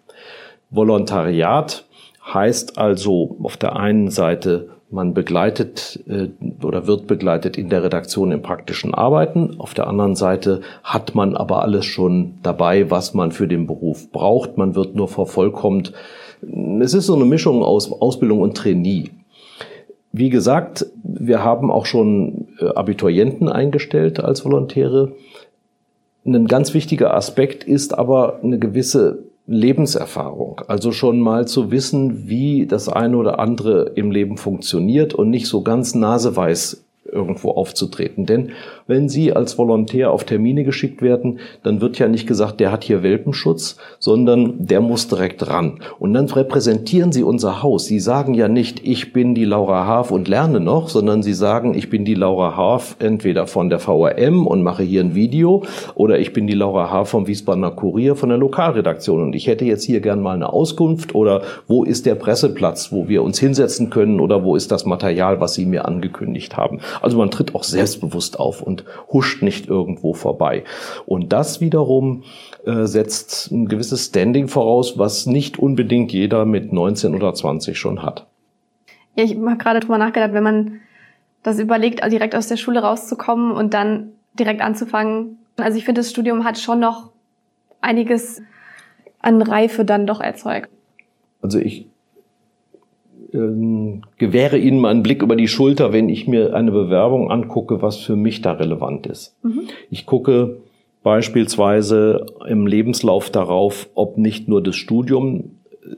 Volontariat 0.70 1.84
heißt 2.32 2.78
also 2.78 3.36
auf 3.42 3.56
der 3.56 3.76
einen 3.76 4.10
Seite, 4.10 4.70
man 4.90 5.14
begleitet 5.14 6.00
äh, 6.08 6.28
oder 6.64 6.86
wird 6.86 7.06
begleitet 7.06 7.58
in 7.58 7.68
der 7.68 7.82
Redaktion 7.82 8.30
im 8.32 8.42
praktischen 8.42 8.94
Arbeiten. 8.94 9.56
Auf 9.58 9.74
der 9.74 9.88
anderen 9.88 10.14
Seite 10.14 10.60
hat 10.82 11.14
man 11.14 11.36
aber 11.36 11.62
alles 11.62 11.84
schon 11.84 12.34
dabei, 12.42 12.90
was 12.90 13.14
man 13.14 13.32
für 13.32 13.48
den 13.48 13.66
Beruf 13.66 14.10
braucht. 14.12 14.56
Man 14.56 14.74
wird 14.74 14.94
nur 14.94 15.08
vervollkommt. 15.08 15.92
Es 16.80 16.94
ist 16.94 17.06
so 17.06 17.14
eine 17.14 17.24
Mischung 17.24 17.62
aus 17.62 17.90
Ausbildung 17.90 18.40
und 18.40 18.56
Trainee. 18.56 19.10
Wie 20.18 20.30
gesagt, 20.30 20.86
wir 21.02 21.44
haben 21.44 21.70
auch 21.70 21.84
schon 21.84 22.48
äh, 22.58 22.68
Abiturienten 22.68 23.50
eingestellt 23.50 24.18
als 24.18 24.46
Volontäre. 24.46 25.12
Ein 26.24 26.46
ganz 26.46 26.72
wichtiger 26.72 27.12
Aspekt 27.12 27.64
ist 27.64 27.96
aber 27.96 28.40
eine 28.42 28.58
gewisse 28.58 29.24
Lebenserfahrung. 29.46 30.62
Also 30.68 30.90
schon 30.90 31.20
mal 31.20 31.46
zu 31.46 31.70
wissen, 31.70 32.28
wie 32.28 32.66
das 32.66 32.88
eine 32.88 33.18
oder 33.18 33.38
andere 33.38 33.92
im 33.94 34.10
Leben 34.10 34.38
funktioniert 34.38 35.12
und 35.12 35.28
nicht 35.28 35.48
so 35.48 35.60
ganz 35.60 35.94
naseweiß 35.94 36.82
irgendwo 37.04 37.50
aufzutreten. 37.50 38.24
Denn 38.24 38.52
wenn 38.86 39.08
Sie 39.08 39.32
als 39.32 39.58
Volontär 39.58 40.10
auf 40.12 40.24
Termine 40.24 40.64
geschickt 40.64 41.02
werden, 41.02 41.40
dann 41.62 41.80
wird 41.80 41.98
ja 41.98 42.08
nicht 42.08 42.26
gesagt, 42.26 42.60
der 42.60 42.70
hat 42.70 42.84
hier 42.84 43.02
Welpenschutz, 43.02 43.76
sondern 43.98 44.54
der 44.58 44.80
muss 44.80 45.08
direkt 45.08 45.48
ran. 45.48 45.80
Und 45.98 46.14
dann 46.14 46.26
repräsentieren 46.26 47.12
Sie 47.12 47.22
unser 47.22 47.62
Haus. 47.62 47.86
Sie 47.86 47.98
sagen 47.98 48.34
ja 48.34 48.48
nicht, 48.48 48.86
ich 48.86 49.12
bin 49.12 49.34
die 49.34 49.44
Laura 49.44 49.86
Haaf 49.86 50.10
und 50.10 50.28
lerne 50.28 50.60
noch, 50.60 50.88
sondern 50.88 51.22
Sie 51.22 51.34
sagen, 51.34 51.74
ich 51.74 51.90
bin 51.90 52.04
die 52.04 52.14
Laura 52.14 52.56
Haaf 52.56 52.96
entweder 52.98 53.46
von 53.46 53.70
der 53.70 53.78
VRM 53.78 54.46
und 54.46 54.62
mache 54.62 54.82
hier 54.82 55.00
ein 55.00 55.14
Video 55.14 55.64
oder 55.94 56.18
ich 56.18 56.32
bin 56.32 56.46
die 56.46 56.54
Laura 56.54 56.90
Haaf 56.90 57.10
vom 57.10 57.26
Wiesbadener 57.26 57.72
Kurier 57.72 58.16
von 58.16 58.28
der 58.28 58.38
Lokalredaktion 58.38 59.22
und 59.22 59.34
ich 59.34 59.46
hätte 59.46 59.64
jetzt 59.64 59.84
hier 59.84 60.00
gern 60.00 60.20
mal 60.22 60.34
eine 60.34 60.52
Auskunft 60.52 61.14
oder 61.14 61.42
wo 61.66 61.84
ist 61.84 62.06
der 62.06 62.14
Presseplatz, 62.14 62.92
wo 62.92 63.08
wir 63.08 63.22
uns 63.22 63.38
hinsetzen 63.38 63.90
können 63.90 64.20
oder 64.20 64.44
wo 64.44 64.56
ist 64.56 64.70
das 64.70 64.86
Material, 64.86 65.40
was 65.40 65.54
Sie 65.54 65.66
mir 65.66 65.86
angekündigt 65.86 66.56
haben. 66.56 66.80
Also 67.02 67.18
man 67.18 67.30
tritt 67.30 67.54
auch 67.54 67.64
selbstbewusst 67.64 68.38
auf 68.38 68.62
und 68.62 68.75
huscht 69.12 69.42
nicht 69.42 69.68
irgendwo 69.68 70.14
vorbei. 70.14 70.64
Und 71.06 71.32
das 71.32 71.60
wiederum 71.60 72.24
äh, 72.64 72.84
setzt 72.86 73.50
ein 73.50 73.68
gewisses 73.68 74.06
Standing 74.06 74.48
voraus, 74.48 74.98
was 74.98 75.26
nicht 75.26 75.58
unbedingt 75.58 76.12
jeder 76.12 76.44
mit 76.44 76.72
19 76.72 77.14
oder 77.14 77.34
20 77.34 77.78
schon 77.78 78.02
hat. 78.02 78.26
Ja, 79.14 79.24
ich 79.24 79.34
habe 79.34 79.56
gerade 79.56 79.80
drüber 79.80 79.98
nachgedacht, 79.98 80.32
wenn 80.32 80.44
man 80.44 80.80
das 81.42 81.58
überlegt, 81.58 82.04
direkt 82.04 82.34
aus 82.34 82.48
der 82.48 82.56
Schule 82.56 82.80
rauszukommen 82.80 83.52
und 83.52 83.72
dann 83.72 84.12
direkt 84.34 84.60
anzufangen. 84.60 85.38
Also 85.56 85.78
ich 85.78 85.84
finde, 85.84 86.00
das 86.00 86.10
Studium 86.10 86.44
hat 86.44 86.58
schon 86.58 86.80
noch 86.80 87.10
einiges 87.80 88.42
an 89.20 89.40
Reife 89.40 89.84
dann 89.84 90.06
doch 90.06 90.20
erzeugt. 90.20 90.68
Also 91.40 91.58
ich 91.58 91.86
ähm, 93.32 94.02
gewähre 94.18 94.58
Ihnen 94.58 94.80
mal 94.80 94.90
einen 94.90 95.02
Blick 95.02 95.22
über 95.22 95.36
die 95.36 95.48
Schulter, 95.48 95.92
wenn 95.92 96.08
ich 96.08 96.26
mir 96.26 96.54
eine 96.54 96.72
Bewerbung 96.72 97.30
angucke, 97.30 97.82
was 97.82 97.96
für 97.96 98.16
mich 98.16 98.42
da 98.42 98.52
relevant 98.52 99.06
ist. 99.06 99.36
Mhm. 99.42 99.62
Ich 99.90 100.06
gucke 100.06 100.58
beispielsweise 101.02 102.26
im 102.48 102.66
Lebenslauf 102.66 103.30
darauf, 103.30 103.88
ob 103.94 104.18
nicht 104.18 104.48
nur 104.48 104.62
das 104.62 104.76
Studium 104.76 105.52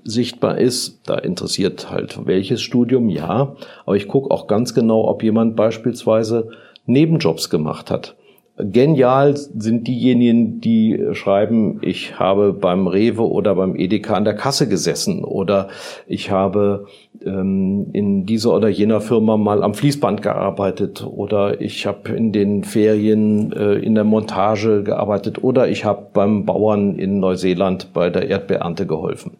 sichtbar 0.04 0.58
ist. 0.58 1.00
Da 1.08 1.16
interessiert 1.16 1.90
halt 1.90 2.26
welches 2.26 2.60
Studium, 2.60 3.08
ja. 3.08 3.56
Aber 3.86 3.96
ich 3.96 4.06
gucke 4.06 4.30
auch 4.30 4.46
ganz 4.46 4.74
genau, 4.74 5.08
ob 5.08 5.22
jemand 5.22 5.56
beispielsweise 5.56 6.50
Nebenjobs 6.84 7.48
gemacht 7.50 7.90
hat. 7.90 8.16
Genial 8.60 9.36
sind 9.36 9.86
diejenigen, 9.86 10.60
die 10.60 10.98
schreiben, 11.12 11.78
ich 11.80 12.18
habe 12.18 12.52
beim 12.52 12.88
Rewe 12.88 13.22
oder 13.22 13.54
beim 13.54 13.76
Edeka 13.76 14.14
an 14.14 14.24
der 14.24 14.34
Kasse 14.34 14.68
gesessen 14.68 15.22
oder 15.22 15.68
ich 16.08 16.32
habe 16.32 16.86
ähm, 17.24 17.90
in 17.92 18.26
dieser 18.26 18.52
oder 18.54 18.68
jener 18.68 19.00
Firma 19.00 19.36
mal 19.36 19.62
am 19.62 19.74
Fließband 19.74 20.22
gearbeitet 20.22 21.06
oder 21.06 21.60
ich 21.60 21.86
habe 21.86 22.10
in 22.10 22.32
den 22.32 22.64
Ferien 22.64 23.52
äh, 23.52 23.74
in 23.74 23.94
der 23.94 24.04
Montage 24.04 24.82
gearbeitet 24.82 25.44
oder 25.44 25.68
ich 25.68 25.84
habe 25.84 26.08
beim 26.12 26.44
Bauern 26.44 26.96
in 26.96 27.20
Neuseeland 27.20 27.92
bei 27.92 28.10
der 28.10 28.28
Erdbeernte 28.28 28.86
geholfen. 28.86 29.36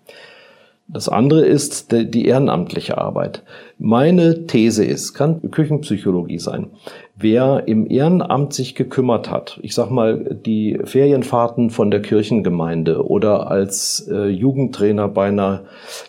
Das 0.90 1.08
andere 1.08 1.44
ist 1.44 1.92
die 1.92 2.26
ehrenamtliche 2.26 2.96
Arbeit. 2.96 3.42
Meine 3.80 4.46
These 4.46 4.84
ist, 4.84 5.14
kann 5.14 5.52
Küchenpsychologie 5.52 6.40
sein. 6.40 6.66
Wer 7.14 7.64
im 7.66 7.88
Ehrenamt 7.88 8.52
sich 8.52 8.74
gekümmert 8.74 9.30
hat, 9.30 9.58
ich 9.62 9.74
sag 9.74 9.90
mal, 9.90 10.36
die 10.44 10.78
Ferienfahrten 10.82 11.70
von 11.70 11.90
der 11.90 12.02
Kirchengemeinde 12.02 13.04
oder 13.04 13.50
als 13.50 14.08
äh, 14.10 14.26
Jugendtrainer 14.26 15.08
bei 15.08 15.28
einer 15.28 15.64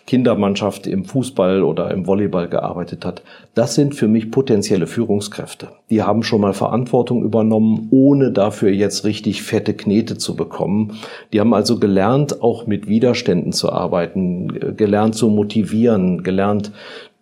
Kindermannschaft 0.06 0.88
im 0.88 1.04
Fußball 1.04 1.62
oder 1.62 1.92
im 1.92 2.06
Volleyball 2.08 2.48
gearbeitet 2.48 3.04
hat, 3.04 3.22
das 3.54 3.76
sind 3.76 3.94
für 3.94 4.08
mich 4.08 4.32
potenzielle 4.32 4.86
Führungskräfte. 4.88 5.68
Die 5.90 6.02
haben 6.02 6.22
schon 6.24 6.40
mal 6.40 6.54
Verantwortung 6.54 7.24
übernommen, 7.24 7.88
ohne 7.90 8.32
dafür 8.32 8.70
jetzt 8.70 9.04
richtig 9.04 9.42
fette 9.42 9.74
Knete 9.74 10.16
zu 10.16 10.36
bekommen. 10.36 10.98
Die 11.32 11.40
haben 11.40 11.54
also 11.54 11.78
gelernt, 11.78 12.42
auch 12.42 12.66
mit 12.66 12.88
Widerständen 12.88 13.52
zu 13.52 13.70
arbeiten, 13.70 14.76
gelernt 14.76 15.16
zu 15.16 15.28
motivieren, 15.28 16.22
gelernt 16.22 16.70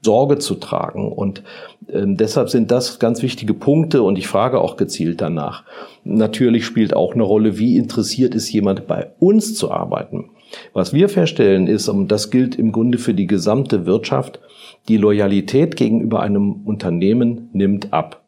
Sorge 0.02 0.38
zu 0.38 0.54
tragen. 0.54 1.12
Und 1.12 1.42
äh, 1.88 2.02
deshalb 2.06 2.50
sind 2.50 2.70
das 2.70 2.98
ganz 2.98 3.22
wichtige 3.22 3.54
Punkte 3.54 4.02
und 4.02 4.18
ich 4.18 4.28
frage 4.28 4.60
auch 4.60 4.76
gezielt 4.76 5.20
danach. 5.20 5.64
Natürlich 6.04 6.64
spielt 6.64 6.94
auch 6.94 7.14
eine 7.14 7.22
Rolle, 7.22 7.58
wie 7.58 7.76
interessiert 7.76 8.34
ist 8.34 8.50
jemand 8.52 8.86
bei 8.86 9.08
uns 9.18 9.54
zu 9.54 9.70
arbeiten. 9.70 10.30
Was 10.72 10.92
wir 10.92 11.08
feststellen 11.08 11.66
ist, 11.66 11.88
und 11.88 12.08
das 12.08 12.30
gilt 12.30 12.56
im 12.56 12.72
Grunde 12.72 12.98
für 12.98 13.12
die 13.12 13.26
gesamte 13.26 13.84
Wirtschaft, 13.86 14.40
die 14.88 14.96
Loyalität 14.96 15.76
gegenüber 15.76 16.20
einem 16.20 16.62
Unternehmen 16.64 17.50
nimmt 17.52 17.92
ab. 17.92 18.22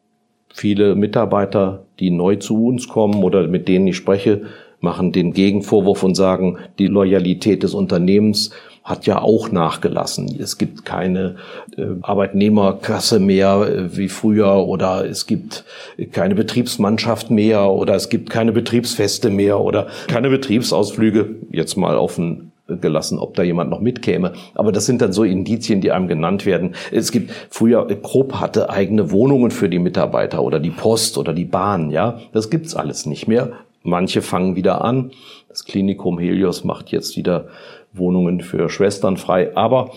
Viele 0.53 0.95
Mitarbeiter, 0.95 1.85
die 1.99 2.11
neu 2.11 2.35
zu 2.35 2.67
uns 2.67 2.87
kommen 2.87 3.23
oder 3.23 3.47
mit 3.47 3.67
denen 3.67 3.87
ich 3.87 3.95
spreche, 3.95 4.43
machen 4.81 5.11
den 5.11 5.33
Gegenvorwurf 5.33 6.03
und 6.03 6.15
sagen, 6.15 6.57
die 6.77 6.87
Loyalität 6.87 7.63
des 7.63 7.73
Unternehmens 7.73 8.51
hat 8.83 9.05
ja 9.05 9.21
auch 9.21 9.51
nachgelassen. 9.51 10.35
Es 10.39 10.57
gibt 10.57 10.85
keine 10.85 11.35
äh, 11.77 11.85
Arbeitnehmerkasse 12.01 13.19
mehr 13.19 13.67
äh, 13.67 13.97
wie 13.97 14.09
früher 14.09 14.67
oder 14.67 15.05
es 15.05 15.27
gibt 15.27 15.63
keine 16.11 16.35
Betriebsmannschaft 16.35 17.29
mehr 17.29 17.69
oder 17.69 17.95
es 17.95 18.09
gibt 18.09 18.29
keine 18.29 18.51
Betriebsfeste 18.51 19.29
mehr 19.29 19.59
oder 19.59 19.87
keine 20.07 20.29
Betriebsausflüge. 20.29 21.35
Jetzt 21.51 21.77
mal 21.77 21.95
offen 21.95 22.51
gelassen, 22.79 23.19
ob 23.19 23.35
da 23.35 23.43
jemand 23.43 23.69
noch 23.69 23.81
mitkäme. 23.81 24.33
Aber 24.55 24.71
das 24.71 24.85
sind 24.85 25.01
dann 25.01 25.11
so 25.11 25.23
Indizien, 25.23 25.81
die 25.81 25.91
einem 25.91 26.07
genannt 26.07 26.45
werden. 26.45 26.75
Es 26.91 27.11
gibt 27.11 27.31
früher, 27.49 27.85
Krupp 28.01 28.35
hatte 28.39 28.69
eigene 28.69 29.11
Wohnungen 29.11 29.51
für 29.51 29.67
die 29.67 29.79
Mitarbeiter 29.79 30.41
oder 30.41 30.59
die 30.59 30.69
Post 30.69 31.17
oder 31.17 31.33
die 31.33 31.45
Bahn, 31.45 31.91
ja. 31.91 32.19
Das 32.31 32.49
gibt's 32.49 32.75
alles 32.75 33.05
nicht 33.05 33.27
mehr. 33.27 33.51
Manche 33.83 34.21
fangen 34.21 34.55
wieder 34.55 34.83
an. 34.83 35.11
Das 35.49 35.65
Klinikum 35.65 36.19
Helios 36.19 36.63
macht 36.63 36.91
jetzt 36.91 37.17
wieder 37.17 37.47
Wohnungen 37.93 38.41
für 38.41 38.69
Schwestern 38.69 39.17
frei. 39.17 39.55
Aber 39.55 39.91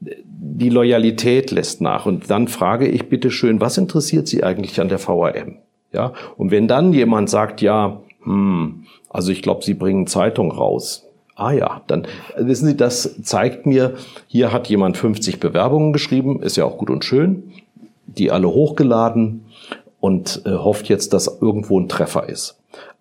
die 0.00 0.70
Loyalität 0.70 1.50
lässt 1.50 1.80
nach. 1.80 2.06
Und 2.06 2.30
dann 2.30 2.48
frage 2.48 2.86
ich 2.88 3.08
bitte 3.08 3.30
schön, 3.30 3.60
was 3.60 3.78
interessiert 3.78 4.28
Sie 4.28 4.42
eigentlich 4.42 4.80
an 4.80 4.88
der 4.88 4.98
VRM? 4.98 5.56
Ja, 5.92 6.12
und 6.36 6.50
wenn 6.50 6.68
dann 6.68 6.92
jemand 6.92 7.30
sagt, 7.30 7.60
ja, 7.62 8.00
hm, 8.22 8.84
also 9.08 9.32
ich 9.32 9.42
glaube, 9.42 9.64
Sie 9.64 9.74
bringen 9.74 10.06
Zeitung 10.06 10.52
raus. 10.52 11.06
Ah 11.34 11.52
ja, 11.52 11.82
dann 11.86 12.06
wissen 12.36 12.66
Sie, 12.66 12.76
das 12.76 13.22
zeigt 13.22 13.66
mir, 13.66 13.94
hier 14.26 14.52
hat 14.52 14.68
jemand 14.68 14.96
50 14.96 15.40
Bewerbungen 15.40 15.92
geschrieben, 15.92 16.42
ist 16.42 16.56
ja 16.56 16.64
auch 16.64 16.78
gut 16.78 16.90
und 16.90 17.04
schön, 17.04 17.52
die 18.06 18.30
alle 18.30 18.48
hochgeladen 18.48 19.46
und 20.00 20.42
äh, 20.44 20.50
hofft 20.50 20.88
jetzt, 20.88 21.12
dass 21.12 21.38
irgendwo 21.40 21.80
ein 21.80 21.88
Treffer 21.88 22.28
ist. 22.28 22.60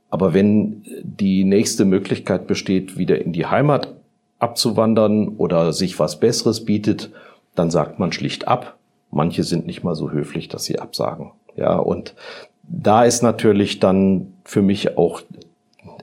Aber 0.10 0.34
wenn 0.34 0.84
die 1.04 1.44
nächste 1.44 1.86
Möglichkeit 1.86 2.48
besteht, 2.48 2.98
wieder 2.98 3.22
in 3.22 3.34
die 3.34 3.46
Heimat 3.46 3.99
abzuwandern 4.40 5.30
oder 5.38 5.74
sich 5.74 6.00
was 6.00 6.20
Besseres 6.20 6.66
bietet, 6.66 7.12
dann 7.56 7.70
sagt 7.70 8.00
man 8.00 8.12
schlicht 8.12 8.48
ab. 8.48 8.78
Manche 9.12 9.44
sind 9.44 9.66
nicht 9.66 9.84
mal 9.84 9.96
so 9.96 10.12
höflich, 10.12 10.48
dass 10.48 10.66
sie 10.66 10.80
absagen. 10.80 11.32
Ja, 11.56 11.78
und 11.78 12.16
da 12.64 13.04
ist 13.04 13.22
natürlich 13.22 13.80
dann 13.80 14.34
für 14.46 14.62
mich 14.62 14.98
auch 14.98 15.22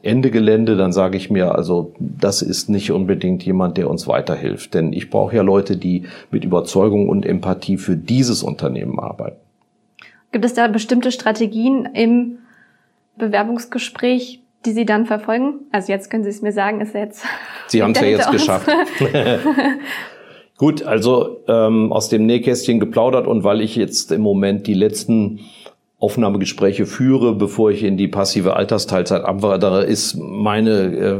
Ende 0.02 0.30
Gelände, 0.30 0.76
dann 0.76 0.92
sage 0.92 1.16
ich 1.16 1.30
mir, 1.30 1.54
also 1.54 1.92
das 1.98 2.42
ist 2.42 2.68
nicht 2.68 2.92
unbedingt 2.92 3.44
jemand, 3.44 3.76
der 3.76 3.90
uns 3.90 4.06
weiterhilft. 4.06 4.74
Denn 4.74 4.92
ich 4.92 5.10
brauche 5.10 5.34
ja 5.34 5.42
Leute, 5.42 5.76
die 5.76 6.04
mit 6.30 6.44
Überzeugung 6.44 7.08
und 7.08 7.26
Empathie 7.26 7.76
für 7.76 7.96
dieses 7.96 8.42
Unternehmen 8.42 9.00
arbeiten. 9.00 9.38
Gibt 10.32 10.44
es 10.44 10.54
da 10.54 10.68
bestimmte 10.68 11.10
Strategien 11.10 11.88
im 11.92 12.38
Bewerbungsgespräch, 13.16 14.42
die 14.66 14.72
Sie 14.72 14.84
dann 14.84 15.06
verfolgen? 15.06 15.60
Also 15.72 15.92
jetzt 15.92 16.10
können 16.10 16.24
Sie 16.24 16.30
es 16.30 16.42
mir 16.42 16.52
sagen, 16.52 16.80
ist 16.80 16.94
jetzt. 16.94 17.24
Sie 17.68 17.82
haben 17.82 17.92
es 17.92 18.00
ja 18.00 18.06
jetzt 18.06 18.30
geschafft. 18.32 18.68
Gut, 20.58 20.82
also 20.82 21.42
ähm, 21.48 21.92
aus 21.92 22.08
dem 22.08 22.26
Nähkästchen 22.26 22.80
geplaudert 22.80 23.26
und 23.26 23.44
weil 23.44 23.60
ich 23.60 23.76
jetzt 23.76 24.10
im 24.10 24.22
Moment 24.22 24.66
die 24.66 24.74
letzten 24.74 25.40
Aufnahmegespräche 25.98 26.86
führe, 26.86 27.34
bevor 27.34 27.70
ich 27.70 27.82
in 27.82 27.96
die 27.96 28.08
passive 28.08 28.56
Altersteilzeit 28.56 29.22
abwandere, 29.22 29.84
ist 29.84 30.16
meine 30.16 30.70
äh, 30.70 31.18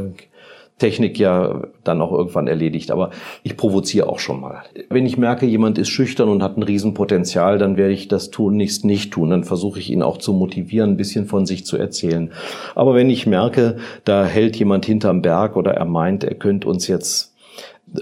Technik 0.79 1.17
ja 1.17 1.63
dann 1.83 2.01
auch 2.01 2.11
irgendwann 2.11 2.47
erledigt. 2.47 2.91
Aber 2.91 3.09
ich 3.43 3.57
provoziere 3.57 4.07
auch 4.07 4.19
schon 4.19 4.39
mal. 4.39 4.63
Wenn 4.89 5.05
ich 5.05 5.17
merke, 5.17 5.45
jemand 5.45 5.77
ist 5.77 5.89
schüchtern 5.89 6.29
und 6.29 6.43
hat 6.43 6.57
ein 6.57 6.63
Riesenpotenzial, 6.63 7.57
dann 7.57 7.77
werde 7.77 7.93
ich 7.93 8.07
das 8.07 8.29
tun, 8.29 8.57
nichts 8.57 8.83
nicht 8.83 9.11
tun. 9.11 9.31
Dann 9.31 9.43
versuche 9.43 9.79
ich 9.79 9.89
ihn 9.89 10.03
auch 10.03 10.17
zu 10.17 10.33
motivieren, 10.33 10.91
ein 10.91 10.97
bisschen 10.97 11.25
von 11.25 11.45
sich 11.45 11.65
zu 11.65 11.77
erzählen. 11.77 12.31
Aber 12.75 12.93
wenn 12.93 13.09
ich 13.09 13.25
merke, 13.25 13.77
da 14.03 14.25
hält 14.25 14.55
jemand 14.57 14.85
hinterm 14.85 15.21
Berg 15.21 15.55
oder 15.55 15.71
er 15.71 15.85
meint, 15.85 16.23
er 16.23 16.35
könnte 16.35 16.67
uns 16.67 16.87
jetzt 16.87 17.33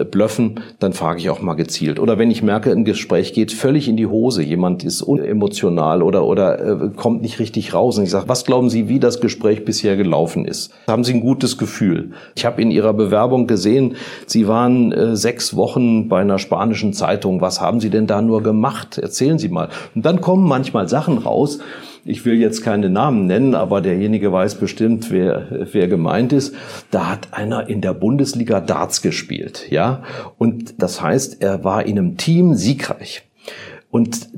blöffen, 0.04 0.60
dann 0.78 0.92
frage 0.92 1.20
ich 1.20 1.30
auch 1.30 1.40
mal 1.40 1.54
gezielt. 1.54 1.98
Oder 1.98 2.18
wenn 2.18 2.30
ich 2.30 2.42
merke, 2.42 2.70
ein 2.70 2.84
Gespräch 2.84 3.32
geht 3.32 3.52
völlig 3.52 3.88
in 3.88 3.96
die 3.96 4.06
Hose, 4.06 4.42
jemand 4.42 4.84
ist 4.84 5.02
unemotional 5.02 6.02
oder, 6.02 6.24
oder 6.24 6.82
äh, 6.84 6.90
kommt 6.96 7.22
nicht 7.22 7.38
richtig 7.38 7.74
raus 7.74 7.98
und 7.98 8.04
ich 8.04 8.10
sage, 8.10 8.28
was 8.28 8.44
glauben 8.44 8.70
Sie, 8.70 8.88
wie 8.88 9.00
das 9.00 9.20
Gespräch 9.20 9.64
bisher 9.64 9.96
gelaufen 9.96 10.44
ist? 10.44 10.72
Haben 10.88 11.04
Sie 11.04 11.14
ein 11.14 11.20
gutes 11.20 11.58
Gefühl? 11.58 12.12
Ich 12.34 12.44
habe 12.44 12.60
in 12.62 12.70
Ihrer 12.70 12.92
Bewerbung 12.92 13.46
gesehen, 13.46 13.96
Sie 14.26 14.46
waren 14.46 14.92
äh, 14.92 15.16
sechs 15.16 15.56
Wochen 15.56 16.08
bei 16.08 16.20
einer 16.20 16.38
spanischen 16.38 16.92
Zeitung. 16.92 17.40
Was 17.40 17.60
haben 17.60 17.80
Sie 17.80 17.90
denn 17.90 18.06
da 18.06 18.22
nur 18.22 18.42
gemacht? 18.42 18.98
Erzählen 18.98 19.38
Sie 19.38 19.48
mal. 19.48 19.68
Und 19.94 20.04
dann 20.04 20.20
kommen 20.20 20.46
manchmal 20.46 20.88
Sachen 20.88 21.18
raus, 21.18 21.58
ich 22.06 22.24
will 22.24 22.34
jetzt 22.34 22.62
keine 22.62 22.88
Namen 22.88 23.26
nennen, 23.26 23.54
aber 23.54 23.80
derjenige 23.80 24.32
weiß 24.32 24.56
bestimmt, 24.56 25.10
wer, 25.10 25.66
wer 25.72 25.88
gemeint 25.88 26.32
ist. 26.32 26.54
Da 26.90 27.10
hat 27.10 27.28
einer 27.32 27.68
in 27.68 27.80
der 27.80 27.94
Bundesliga 27.94 28.60
Darts 28.60 29.02
gespielt, 29.02 29.66
ja. 29.70 30.02
Und 30.38 30.82
das 30.82 31.02
heißt, 31.02 31.42
er 31.42 31.64
war 31.64 31.84
in 31.84 31.98
einem 31.98 32.16
Team 32.16 32.54
siegreich. 32.54 33.22
Und 33.90 34.28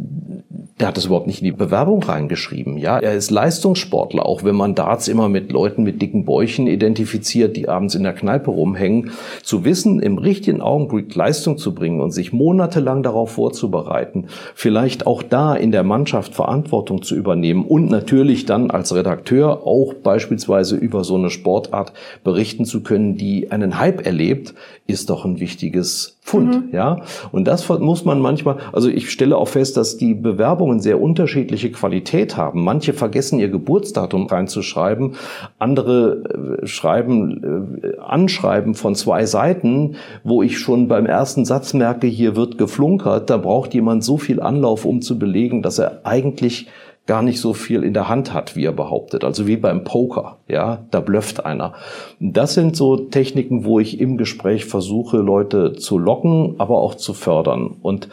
der 0.81 0.89
hat 0.89 0.97
das 0.97 1.07
überhaupt 1.07 1.27
nicht 1.27 1.41
in 1.41 1.47
die 1.47 1.53
Bewerbung 1.53 2.03
reingeschrieben. 2.03 2.77
Ja, 2.77 2.99
er 2.99 3.15
ist 3.15 3.31
Leistungssportler, 3.31 4.25
auch 4.25 4.45
wenn 4.45 4.55
man 4.55 4.77
Darts 4.77 5.09
immer 5.09 5.29
mit 5.29 5.51
Leuten 5.51 5.83
mit 5.83 6.01
dicken 6.01 6.25
Bäuchen 6.25 6.69
identifiziert, 6.69 7.57
die 7.57 7.69
abends 7.69 7.97
in 7.97 8.05
der 8.05 8.13
Kneipe 8.13 8.51
rumhängen. 8.51 9.11
Zu 9.43 9.65
wissen, 9.65 10.01
im 10.01 10.19
richtigen 10.19 10.61
Augenblick 10.61 11.15
Leistung 11.15 11.59
zu 11.59 11.75
bringen 11.75 12.01
und 12.01 12.13
sich 12.13 12.33
monatelang 12.33 13.03
darauf 13.03 13.33
vorzubereiten, 13.33 14.27
vielleicht 14.55 15.07
auch 15.07 15.23
da 15.23 15.55
in 15.55 15.73
der 15.73 15.83
Mannschaft 15.83 16.35
Verantwortung 16.35 17.03
zu 17.03 17.17
übernehmen 17.17 17.65
und 17.65 17.91
natürlich 17.91 18.47
dann 18.47 18.71
als 18.71 18.95
Redakteur 18.95 19.67
auch 19.67 19.95
beispielsweise 19.95 20.77
über 20.77 21.03
so 21.03 21.17
eine 21.17 21.31
Sportart 21.31 21.93
berichten 22.23 22.65
zu 22.65 22.83
können, 22.83 23.17
die 23.17 23.51
einen 23.51 23.81
Hype 23.81 24.07
erlebt, 24.07 24.55
ist 24.87 25.11
doch 25.11 25.25
ein 25.25 25.41
wichtiges 25.41 26.19
Pfund, 26.23 26.73
mhm. 26.73 26.75
ja. 26.75 27.03
Und 27.33 27.47
das 27.47 27.69
muss 27.69 28.05
man 28.05 28.21
manchmal, 28.21 28.59
also 28.73 28.89
ich 28.89 29.11
stelle 29.11 29.37
auch 29.37 29.49
fest, 29.49 29.77
dass 29.77 29.97
die 29.97 30.15
Bewerbung 30.15 30.68
Bewerbungen 30.69 30.81
sehr 30.81 31.01
unterschiedliche 31.01 31.71
Qualität 31.71 32.37
haben. 32.37 32.63
Manche 32.63 32.93
vergessen 32.93 33.39
ihr 33.39 33.49
Geburtsdatum 33.49 34.27
reinzuschreiben, 34.27 35.15
andere 35.59 36.61
äh, 36.63 36.67
schreiben 36.67 37.81
äh, 37.83 37.99
Anschreiben 37.99 38.75
von 38.75 38.95
zwei 38.95 39.27
Seiten, 39.27 39.97
wo 40.25 40.43
ich 40.43 40.59
schon 40.59 40.89
beim 40.89 41.07
ersten 41.07 41.45
Satz 41.45 41.75
merke, 41.75 42.07
hier 42.07 42.37
wird 42.37 42.59
geflunkert. 42.59 43.31
Da 43.31 43.37
braucht 43.39 43.75
jemand 43.75 44.05
so 44.05 44.19
viel 44.19 44.41
Anlauf, 44.41 44.85
um 44.85 45.01
zu 45.01 45.19
belegen, 45.19 45.63
dass 45.63 45.79
er 45.79 46.01
eigentlich 46.05 46.69
gar 47.07 47.23
nicht 47.23 47.41
so 47.41 47.55
viel 47.55 47.85
in 47.85 47.95
der 47.95 48.11
Hand 48.11 48.35
hat, 48.35 48.55
wie 48.55 48.67
er 48.67 48.73
behauptet. 48.73 49.25
Also 49.25 49.47
wie 49.47 49.57
beim 49.57 49.83
Poker, 49.83 50.37
ja, 50.47 50.85
da 50.91 51.01
blöfft 51.01 51.47
einer. 51.47 51.73
Das 52.21 52.53
sind 52.53 52.77
so 52.77 52.97
Techniken, 52.97 53.65
wo 53.65 53.81
ich 53.81 53.99
im 53.99 54.19
Gespräch 54.19 54.67
versuche, 54.67 55.17
Leute 55.17 55.73
zu 55.73 55.97
locken, 55.97 56.57
aber 56.59 56.77
auch 56.77 56.97
zu 56.97 57.15
fördern. 57.15 57.77
Und 57.81 58.11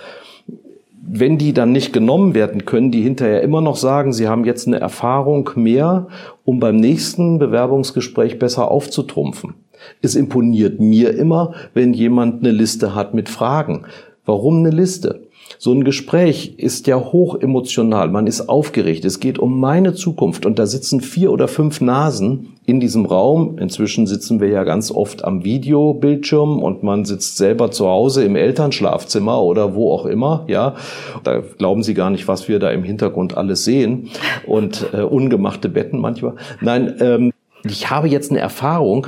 wenn 1.08 1.38
die 1.38 1.54
dann 1.54 1.72
nicht 1.72 1.94
genommen 1.94 2.34
werden, 2.34 2.66
können 2.66 2.92
die 2.92 3.02
hinterher 3.02 3.42
immer 3.42 3.62
noch 3.62 3.76
sagen, 3.76 4.12
sie 4.12 4.28
haben 4.28 4.46
jetzt 4.46 4.68
eine 4.68 4.80
Erfahrung 4.80 5.50
mehr, 5.56 6.08
um 6.44 6.60
beim 6.60 6.78
nächsten 6.78 7.38
Bewerbungsgespräch 7.38 8.40
besser 8.40 8.72
aufzutrumpfen. 8.72 9.54
Es 10.02 10.16
imponiert 10.16 10.80
mir 10.80 11.16
immer, 11.16 11.54
wenn 11.74 11.94
jemand 11.94 12.42
eine 12.44 12.52
Liste 12.52 12.96
hat 12.96 13.14
mit 13.14 13.30
Fragen. 13.30 13.86
Warum 14.26 14.60
eine 14.60 14.72
Liste? 14.72 15.25
So 15.58 15.72
ein 15.72 15.84
Gespräch 15.84 16.56
ist 16.58 16.88
ja 16.88 16.98
hoch 16.98 17.40
emotional. 17.40 18.10
Man 18.10 18.28
ist 18.28 18.50
aufgeregt. 18.50 19.06
Es 19.06 19.20
geht 19.20 19.40
um 19.40 19.60
meine 19.60 19.94
Zukunft. 19.94 20.46
Und 20.46 20.60
da 20.60 20.66
sitzen 20.66 21.02
vier 21.02 21.32
oder 21.32 21.48
fünf 21.48 21.82
Nasen 21.82 22.54
in 22.66 22.80
diesem 22.80 23.06
Raum. 23.06 23.58
Inzwischen 23.58 24.08
sitzen 24.08 24.42
wir 24.42 24.50
ja 24.50 24.64
ganz 24.64 24.92
oft 24.92 25.24
am 25.24 25.44
Videobildschirm 25.44 26.62
und 26.62 26.84
man 26.84 27.06
sitzt 27.06 27.38
selber 27.38 27.72
zu 27.72 27.88
Hause 27.88 28.24
im 28.24 28.36
Elternschlafzimmer 28.36 29.42
oder 29.42 29.76
wo 29.76 29.92
auch 29.92 30.06
immer. 30.06 30.46
Ja, 30.48 30.76
da 31.24 31.42
glauben 31.42 31.84
Sie 31.84 31.94
gar 31.94 32.10
nicht, 32.10 32.28
was 32.28 32.48
wir 32.48 32.60
da 32.60 32.72
im 32.72 32.84
Hintergrund 32.84 33.38
alles 33.38 33.64
sehen 33.64 34.10
und 34.46 34.88
äh, 34.94 35.02
ungemachte 35.02 35.70
Betten 35.70 36.00
manchmal. 36.00 36.36
Nein, 36.62 36.96
ähm, 37.00 37.32
ich 37.64 37.90
habe 37.90 38.08
jetzt 38.08 38.32
eine 38.32 38.40
Erfahrung 38.40 39.08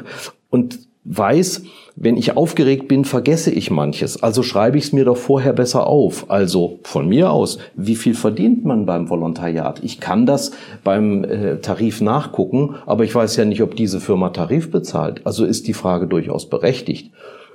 und 0.49 0.79
weiß, 1.07 1.63
wenn 1.95 2.17
ich 2.17 2.37
aufgeregt 2.37 2.87
bin, 2.87 3.05
vergesse 3.05 3.49
ich 3.49 3.71
manches. 3.71 4.21
Also 4.21 4.43
schreibe 4.43 4.77
ich 4.77 4.85
es 4.85 4.93
mir 4.93 5.05
doch 5.05 5.17
vorher 5.17 5.53
besser 5.53 5.87
auf. 5.87 6.29
Also 6.29 6.79
von 6.83 7.07
mir 7.07 7.31
aus, 7.31 7.57
wie 7.75 7.95
viel 7.95 8.13
verdient 8.13 8.65
man 8.65 8.85
beim 8.85 9.09
Volontariat? 9.09 9.83
Ich 9.83 9.99
kann 9.99 10.25
das 10.25 10.51
beim 10.83 11.23
äh, 11.23 11.57
Tarif 11.57 12.01
nachgucken, 12.01 12.75
aber 12.85 13.03
ich 13.03 13.15
weiß 13.15 13.35
ja 13.37 13.45
nicht, 13.45 13.63
ob 13.63 13.75
diese 13.75 13.99
Firma 13.99 14.29
Tarif 14.29 14.69
bezahlt. 14.69 15.21
Also 15.23 15.45
ist 15.45 15.67
die 15.67 15.73
Frage 15.73 16.07
durchaus 16.07 16.49
berechtigt. 16.49 17.11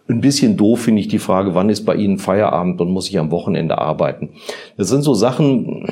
Ein 0.08 0.20
bisschen 0.20 0.56
doof 0.56 0.80
finde 0.80 1.00
ich 1.00 1.08
die 1.08 1.20
Frage, 1.20 1.54
wann 1.54 1.70
ist 1.70 1.84
bei 1.84 1.94
Ihnen 1.94 2.18
Feierabend 2.18 2.80
und 2.80 2.90
muss 2.90 3.08
ich 3.08 3.18
am 3.18 3.30
Wochenende 3.30 3.78
arbeiten? 3.78 4.30
Das 4.76 4.88
sind 4.88 5.02
so 5.02 5.14
Sachen, 5.14 5.86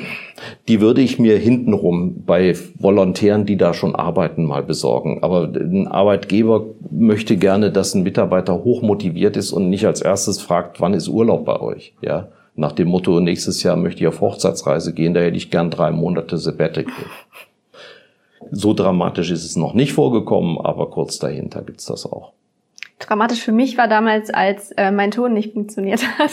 die 0.67 0.81
würde 0.81 1.01
ich 1.01 1.17
mir 1.17 1.37
hintenrum 1.37 2.23
bei 2.25 2.55
Volontären, 2.77 3.45
die 3.45 3.55
da 3.55 3.73
schon 3.73 3.95
arbeiten, 3.95 4.43
mal 4.45 4.63
besorgen. 4.63 5.19
Aber 5.23 5.49
ein 5.55 5.87
Arbeitgeber 5.87 6.65
möchte 6.89 7.37
gerne, 7.37 7.71
dass 7.71 7.95
ein 7.95 8.03
Mitarbeiter 8.03 8.63
hoch 8.63 8.81
motiviert 8.81 9.37
ist 9.37 9.53
und 9.53 9.69
nicht 9.69 9.85
als 9.85 10.01
erstes 10.01 10.41
fragt, 10.41 10.81
wann 10.81 10.93
ist 10.93 11.07
Urlaub 11.07 11.45
bei 11.45 11.59
euch? 11.61 11.93
Ja, 12.01 12.27
nach 12.55 12.73
dem 12.73 12.89
Motto, 12.89 13.19
nächstes 13.21 13.63
Jahr 13.63 13.77
möchte 13.77 14.01
ich 14.01 14.07
auf 14.07 14.19
Hochzeitsreise 14.19 14.93
gehen, 14.93 15.13
da 15.13 15.21
hätte 15.21 15.37
ich 15.37 15.51
gern 15.51 15.71
drei 15.71 15.91
Monate 15.91 16.37
Sabbatical. 16.37 17.05
So 18.51 18.73
dramatisch 18.73 19.31
ist 19.31 19.45
es 19.45 19.55
noch 19.55 19.73
nicht 19.73 19.93
vorgekommen, 19.93 20.57
aber 20.57 20.89
kurz 20.89 21.17
dahinter 21.17 21.61
gibt's 21.61 21.85
das 21.85 22.05
auch. 22.05 22.33
Dramatisch 23.01 23.41
für 23.41 23.51
mich 23.51 23.77
war 23.77 23.87
damals, 23.87 24.29
als 24.29 24.71
äh, 24.73 24.91
mein 24.91 25.11
Ton 25.11 25.33
nicht 25.33 25.53
funktioniert 25.53 26.01
hat. 26.19 26.31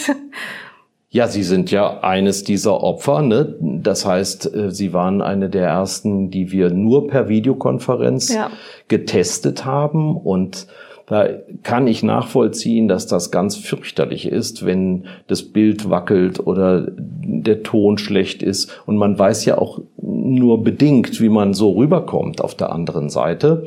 Ja, 1.10 1.26
Sie 1.26 1.42
sind 1.42 1.70
ja 1.70 2.00
eines 2.00 2.44
dieser 2.44 2.82
Opfer. 2.82 3.22
Ne? 3.22 3.56
Das 3.60 4.04
heißt, 4.04 4.54
äh, 4.54 4.70
Sie 4.70 4.92
waren 4.92 5.22
eine 5.22 5.48
der 5.48 5.66
ersten, 5.66 6.30
die 6.30 6.52
wir 6.52 6.70
nur 6.70 7.08
per 7.08 7.28
Videokonferenz 7.28 8.34
ja. 8.34 8.50
getestet 8.88 9.64
haben. 9.64 10.16
Und 10.16 10.66
da 11.06 11.26
kann 11.62 11.86
ich 11.86 12.02
nachvollziehen, 12.02 12.86
dass 12.86 13.06
das 13.06 13.30
ganz 13.30 13.56
fürchterlich 13.56 14.28
ist, 14.28 14.66
wenn 14.66 15.06
das 15.26 15.42
Bild 15.42 15.88
wackelt 15.88 16.46
oder 16.46 16.86
der 16.90 17.62
Ton 17.62 17.96
schlecht 17.96 18.42
ist. 18.42 18.82
Und 18.84 18.98
man 18.98 19.18
weiß 19.18 19.46
ja 19.46 19.56
auch 19.56 19.80
nur 19.96 20.62
bedingt, 20.62 21.22
wie 21.22 21.30
man 21.30 21.54
so 21.54 21.72
rüberkommt 21.72 22.42
auf 22.42 22.54
der 22.54 22.70
anderen 22.70 23.08
Seite. 23.08 23.66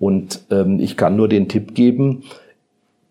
Und 0.00 0.40
ähm, 0.50 0.80
ich 0.80 0.96
kann 0.96 1.14
nur 1.14 1.28
den 1.28 1.48
Tipp 1.48 1.74
geben, 1.74 2.24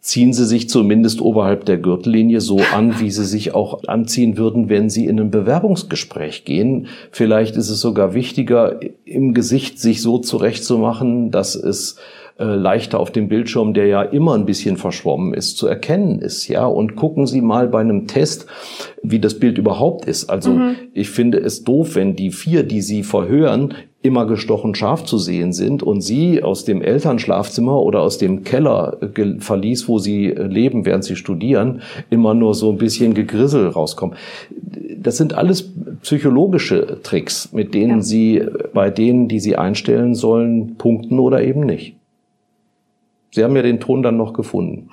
ziehen 0.01 0.33
Sie 0.33 0.45
sich 0.45 0.67
zumindest 0.69 1.21
oberhalb 1.21 1.65
der 1.65 1.77
Gürtellinie 1.77 2.41
so 2.41 2.59
an, 2.73 2.99
wie 2.99 3.11
Sie 3.11 3.25
sich 3.25 3.53
auch 3.53 3.83
anziehen 3.83 4.37
würden, 4.37 4.67
wenn 4.67 4.89
Sie 4.89 5.05
in 5.05 5.19
ein 5.19 5.29
Bewerbungsgespräch 5.29 6.45
gehen. 6.45 6.87
Vielleicht 7.11 7.55
ist 7.55 7.69
es 7.69 7.79
sogar 7.79 8.13
wichtiger, 8.15 8.79
im 9.05 9.33
Gesicht 9.33 9.79
sich 9.79 10.01
so 10.01 10.17
zurechtzumachen, 10.17 11.31
dass 11.31 11.55
es 11.55 11.97
leichter 12.45 12.99
auf 12.99 13.11
dem 13.11 13.27
Bildschirm, 13.27 13.73
der 13.73 13.87
ja 13.87 14.01
immer 14.01 14.33
ein 14.33 14.45
bisschen 14.45 14.77
verschwommen 14.77 15.33
ist, 15.33 15.57
zu 15.57 15.67
erkennen 15.67 16.19
ist, 16.19 16.47
ja. 16.47 16.65
Und 16.65 16.95
gucken 16.95 17.27
Sie 17.27 17.41
mal 17.41 17.67
bei 17.67 17.81
einem 17.81 18.07
Test, 18.07 18.45
wie 19.03 19.19
das 19.19 19.39
Bild 19.39 19.57
überhaupt 19.57 20.05
ist. 20.05 20.29
Also 20.29 20.51
mhm. 20.51 20.75
ich 20.93 21.09
finde 21.09 21.39
es 21.39 21.63
doof, 21.63 21.95
wenn 21.95 22.15
die 22.15 22.31
vier, 22.31 22.63
die 22.63 22.81
Sie 22.81 23.03
verhören, 23.03 23.73
immer 24.01 24.25
gestochen 24.25 24.75
scharf 24.75 25.03
zu 25.03 25.17
sehen 25.17 25.51
sind 25.51 25.83
und 25.83 26.01
Sie 26.01 26.41
aus 26.41 26.63
dem 26.63 26.81
Elternschlafzimmer 26.81 27.81
oder 27.81 28.01
aus 28.01 28.17
dem 28.17 28.43
Keller 28.43 28.97
äh, 29.01 29.39
verließ, 29.39 29.89
wo 29.89 29.99
Sie 29.99 30.27
äh, 30.27 30.43
leben, 30.43 30.85
während 30.85 31.03
Sie 31.03 31.17
studieren, 31.17 31.81
immer 32.09 32.33
nur 32.33 32.53
so 32.53 32.71
ein 32.71 32.77
bisschen 32.77 33.13
Gegrissel 33.13 33.67
rauskommen. 33.67 34.15
Das 34.97 35.17
sind 35.17 35.33
alles 35.33 35.73
psychologische 36.01 36.99
Tricks, 37.03 37.51
mit 37.51 37.73
denen 37.73 37.97
ja. 37.97 38.01
Sie 38.01 38.41
bei 38.73 38.89
denen, 38.89 39.27
die 39.27 39.41
Sie 39.41 39.57
einstellen 39.57 40.15
sollen, 40.15 40.75
punkten 40.77 41.19
oder 41.19 41.43
eben 41.43 41.65
nicht. 41.65 41.98
Sie 43.31 43.43
haben 43.43 43.55
ja 43.55 43.61
den 43.61 43.79
Ton 43.79 44.01
dann 44.03 44.17
noch 44.17 44.33
gefunden. 44.33 44.89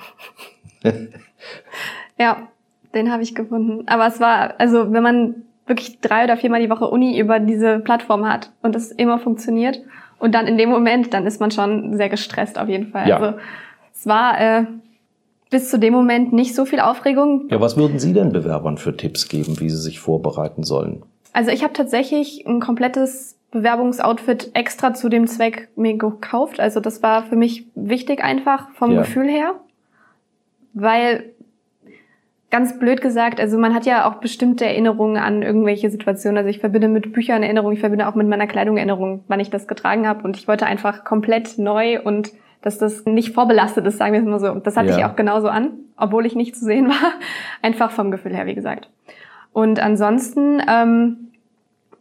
ja, 2.19 2.49
den 2.95 3.13
habe 3.13 3.23
ich 3.23 3.35
gefunden. 3.35 3.87
Aber 3.89 4.07
es 4.07 4.21
war, 4.21 4.55
also 4.59 4.93
wenn 4.93 5.03
man 5.03 5.35
wirklich 5.67 6.01
drei 6.01 6.25
oder 6.25 6.37
viermal 6.37 6.61
die 6.61 6.71
Woche 6.71 6.89
Uni 6.89 7.19
über 7.19 7.41
diese 7.41 7.81
Plattform 7.81 8.29
hat 8.29 8.53
und 8.63 8.75
das 8.75 8.93
immer 8.93 9.19
funktioniert 9.19 9.81
und 10.19 10.35
dann 10.35 10.47
in 10.47 10.59
dem 10.59 10.69
Moment, 10.69 11.13
dann 11.13 11.27
ist 11.27 11.41
man 11.41 11.51
schon 11.51 11.97
sehr 11.97 12.09
gestresst 12.09 12.59
auf 12.59 12.69
jeden 12.69 12.89
Fall. 12.89 13.09
Ja. 13.09 13.17
Also 13.19 13.39
es 13.93 14.07
war 14.07 14.41
äh, 14.41 14.65
bis 15.51 15.71
zu 15.71 15.79
dem 15.79 15.93
Moment 15.93 16.33
nicht 16.33 16.55
so 16.55 16.65
viel 16.65 16.81
Aufregung. 16.81 17.49
Ja, 17.51 17.61
was 17.61 17.77
würden 17.77 17.99
Sie 17.99 18.13
denn 18.13 18.33
Bewerbern 18.33 18.79
für 18.79 18.97
Tipps 18.97 19.29
geben, 19.29 19.59
wie 19.61 19.71
sie 19.71 19.77
sich 19.77 20.01
vorbereiten 20.01 20.63
sollen? 20.63 21.03
Also 21.33 21.51
ich 21.51 21.63
habe 21.63 21.73
tatsächlich 21.73 22.47
ein 22.47 22.61
komplettes 22.61 23.36
Bewerbungsoutfit 23.57 24.51
extra 24.55 24.95
zu 24.95 25.09
dem 25.09 25.27
Zweck 25.27 25.69
mir 25.77 25.97
gekauft. 25.97 26.61
Also 26.61 26.81
das 26.81 27.03
war 27.03 27.25
für 27.25 27.37
mich 27.37 27.67
wichtig 27.75 28.23
einfach 28.23 28.71
vom 28.73 28.93
ja. 28.93 29.01
Gefühl 29.01 29.29
her, 29.29 29.55
weil 30.75 31.25
ganz 32.51 32.79
blöd 32.79 33.01
gesagt, 33.01 33.41
also 33.41 33.59
man 33.59 33.75
hat 33.75 33.87
ja 33.87 34.09
auch 34.09 34.17
bestimmte 34.17 34.65
Erinnerungen 34.65 35.17
an 35.17 35.43
irgendwelche 35.43 35.91
Situationen. 35.91 36.39
Also 36.39 36.51
ich 36.51 36.61
verbinde 36.61 36.89
mit 36.89 37.13
Büchern 37.13 37.43
Erinnerungen, 37.43 37.75
ich 37.75 37.81
verbinde 37.81 38.07
auch 38.07 38.15
mit 38.15 38.29
meiner 38.29 38.47
Kleidung 38.47 38.77
Erinnerungen, 38.77 39.25
wann 39.29 39.41
ich 39.41 39.51
das 39.51 39.67
getragen 39.67 40.07
habe. 40.07 40.23
Und 40.23 40.37
ich 40.37 40.47
wollte 40.47 40.67
einfach 40.67 41.05
komplett 41.05 41.59
neu 41.59 42.01
und 42.01 42.33
dass 42.63 42.79
das 42.79 43.05
nicht 43.05 43.33
vorbelastet 43.33 43.87
ist, 43.87 43.99
sagen 43.99 44.13
wir 44.13 44.21
es 44.21 44.27
mal 44.27 44.41
so. 44.41 44.55
Das 44.61 44.77
hatte 44.77 44.91
ja. 44.91 44.99
ich 44.99 45.05
auch 45.05 45.17
genauso 45.17 45.49
an, 45.49 45.71
obwohl 45.97 46.27
ich 46.27 46.35
nicht 46.35 46.57
zu 46.57 46.65
sehen 46.65 46.89
war. 46.91 47.13
Einfach 47.63 47.91
vom 47.91 48.11
Gefühl 48.11 48.35
her, 48.35 48.47
wie 48.47 48.55
gesagt. 48.55 48.89
Und 49.53 49.81
ansonsten, 49.81 50.63
ähm, 50.69 51.29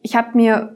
ich 0.02 0.16
habe 0.16 0.30
mir 0.34 0.76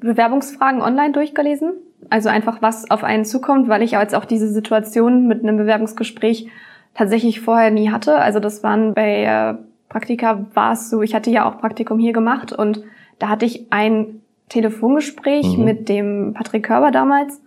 Bewerbungsfragen 0.00 0.82
online 0.82 1.12
durchgelesen. 1.12 1.72
Also 2.10 2.28
einfach, 2.28 2.62
was 2.62 2.90
auf 2.90 3.04
einen 3.04 3.24
zukommt, 3.24 3.68
weil 3.68 3.82
ich 3.82 3.92
jetzt 3.92 4.14
auch 4.14 4.24
diese 4.24 4.48
Situation 4.48 5.26
mit 5.26 5.42
einem 5.42 5.56
Bewerbungsgespräch 5.56 6.48
tatsächlich 6.94 7.40
vorher 7.40 7.70
nie 7.70 7.90
hatte. 7.90 8.16
Also 8.16 8.40
das 8.40 8.62
waren 8.62 8.94
bei 8.94 9.24
äh, 9.24 9.54
Praktika 9.88 10.46
war 10.54 10.72
es 10.72 10.90
so, 10.90 11.02
ich 11.02 11.14
hatte 11.14 11.30
ja 11.30 11.48
auch 11.48 11.58
Praktikum 11.58 11.98
hier 11.98 12.12
gemacht 12.12 12.52
und 12.52 12.82
da 13.18 13.28
hatte 13.28 13.46
ich 13.46 13.66
ein 13.70 14.20
Telefongespräch 14.48 15.56
mhm. 15.56 15.64
mit 15.64 15.88
dem 15.88 16.34
Patrick 16.34 16.64
Körber 16.64 16.90
damals. 16.90 17.42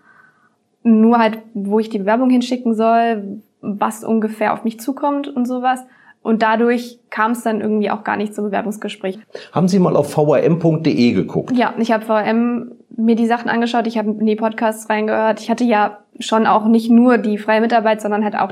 Nur 0.84 1.20
halt, 1.20 1.39
wo 1.54 1.80
ich 1.80 1.89
die 1.89 2.00
Bewerbung 2.00 2.30
hinschicken 2.30 2.74
soll, 2.74 3.41
was 3.62 4.04
ungefähr 4.04 4.54
auf 4.54 4.63
mich 4.63 4.80
zukommt 4.80 5.28
und 5.28 5.46
sowas. 5.48 5.86
Und 6.24 6.44
dadurch 6.44 7.00
kam 7.10 7.32
es 7.32 7.42
dann 7.42 7.62
irgendwie 7.62 7.90
auch 7.90 8.04
gar 8.04 8.16
nicht 8.16 8.36
zum 8.36 8.46
Bewerbungsgespräch. 8.46 9.20
Haben 9.52 9.68
Sie 9.68 9.80
mal 9.80 9.96
auf 9.96 10.12
vrm.de 10.12 11.14
geguckt? 11.14 11.52
Ja, 11.58 11.74
ich 11.78 11.92
habe 11.92 12.06
VRM 12.06 12.74
mir 12.96 13.16
die 13.16 13.26
Sachen 13.26 13.50
angeschaut, 13.50 13.88
ich 13.88 13.98
habe 13.98 14.12
in 14.12 14.26
die 14.26 14.36
Podcasts 14.36 14.90
reingehört. 14.90 15.40
Ich 15.40 15.50
hatte 15.50 15.64
ja 15.64 16.00
schon 16.20 16.46
auch 16.46 16.66
nicht 16.66 16.92
nur 16.92 17.18
die 17.18 17.38
freie 17.38 17.62
Mitarbeit, 17.62 18.02
sondern 18.02 18.24
halt 18.24 18.36
auch 18.36 18.52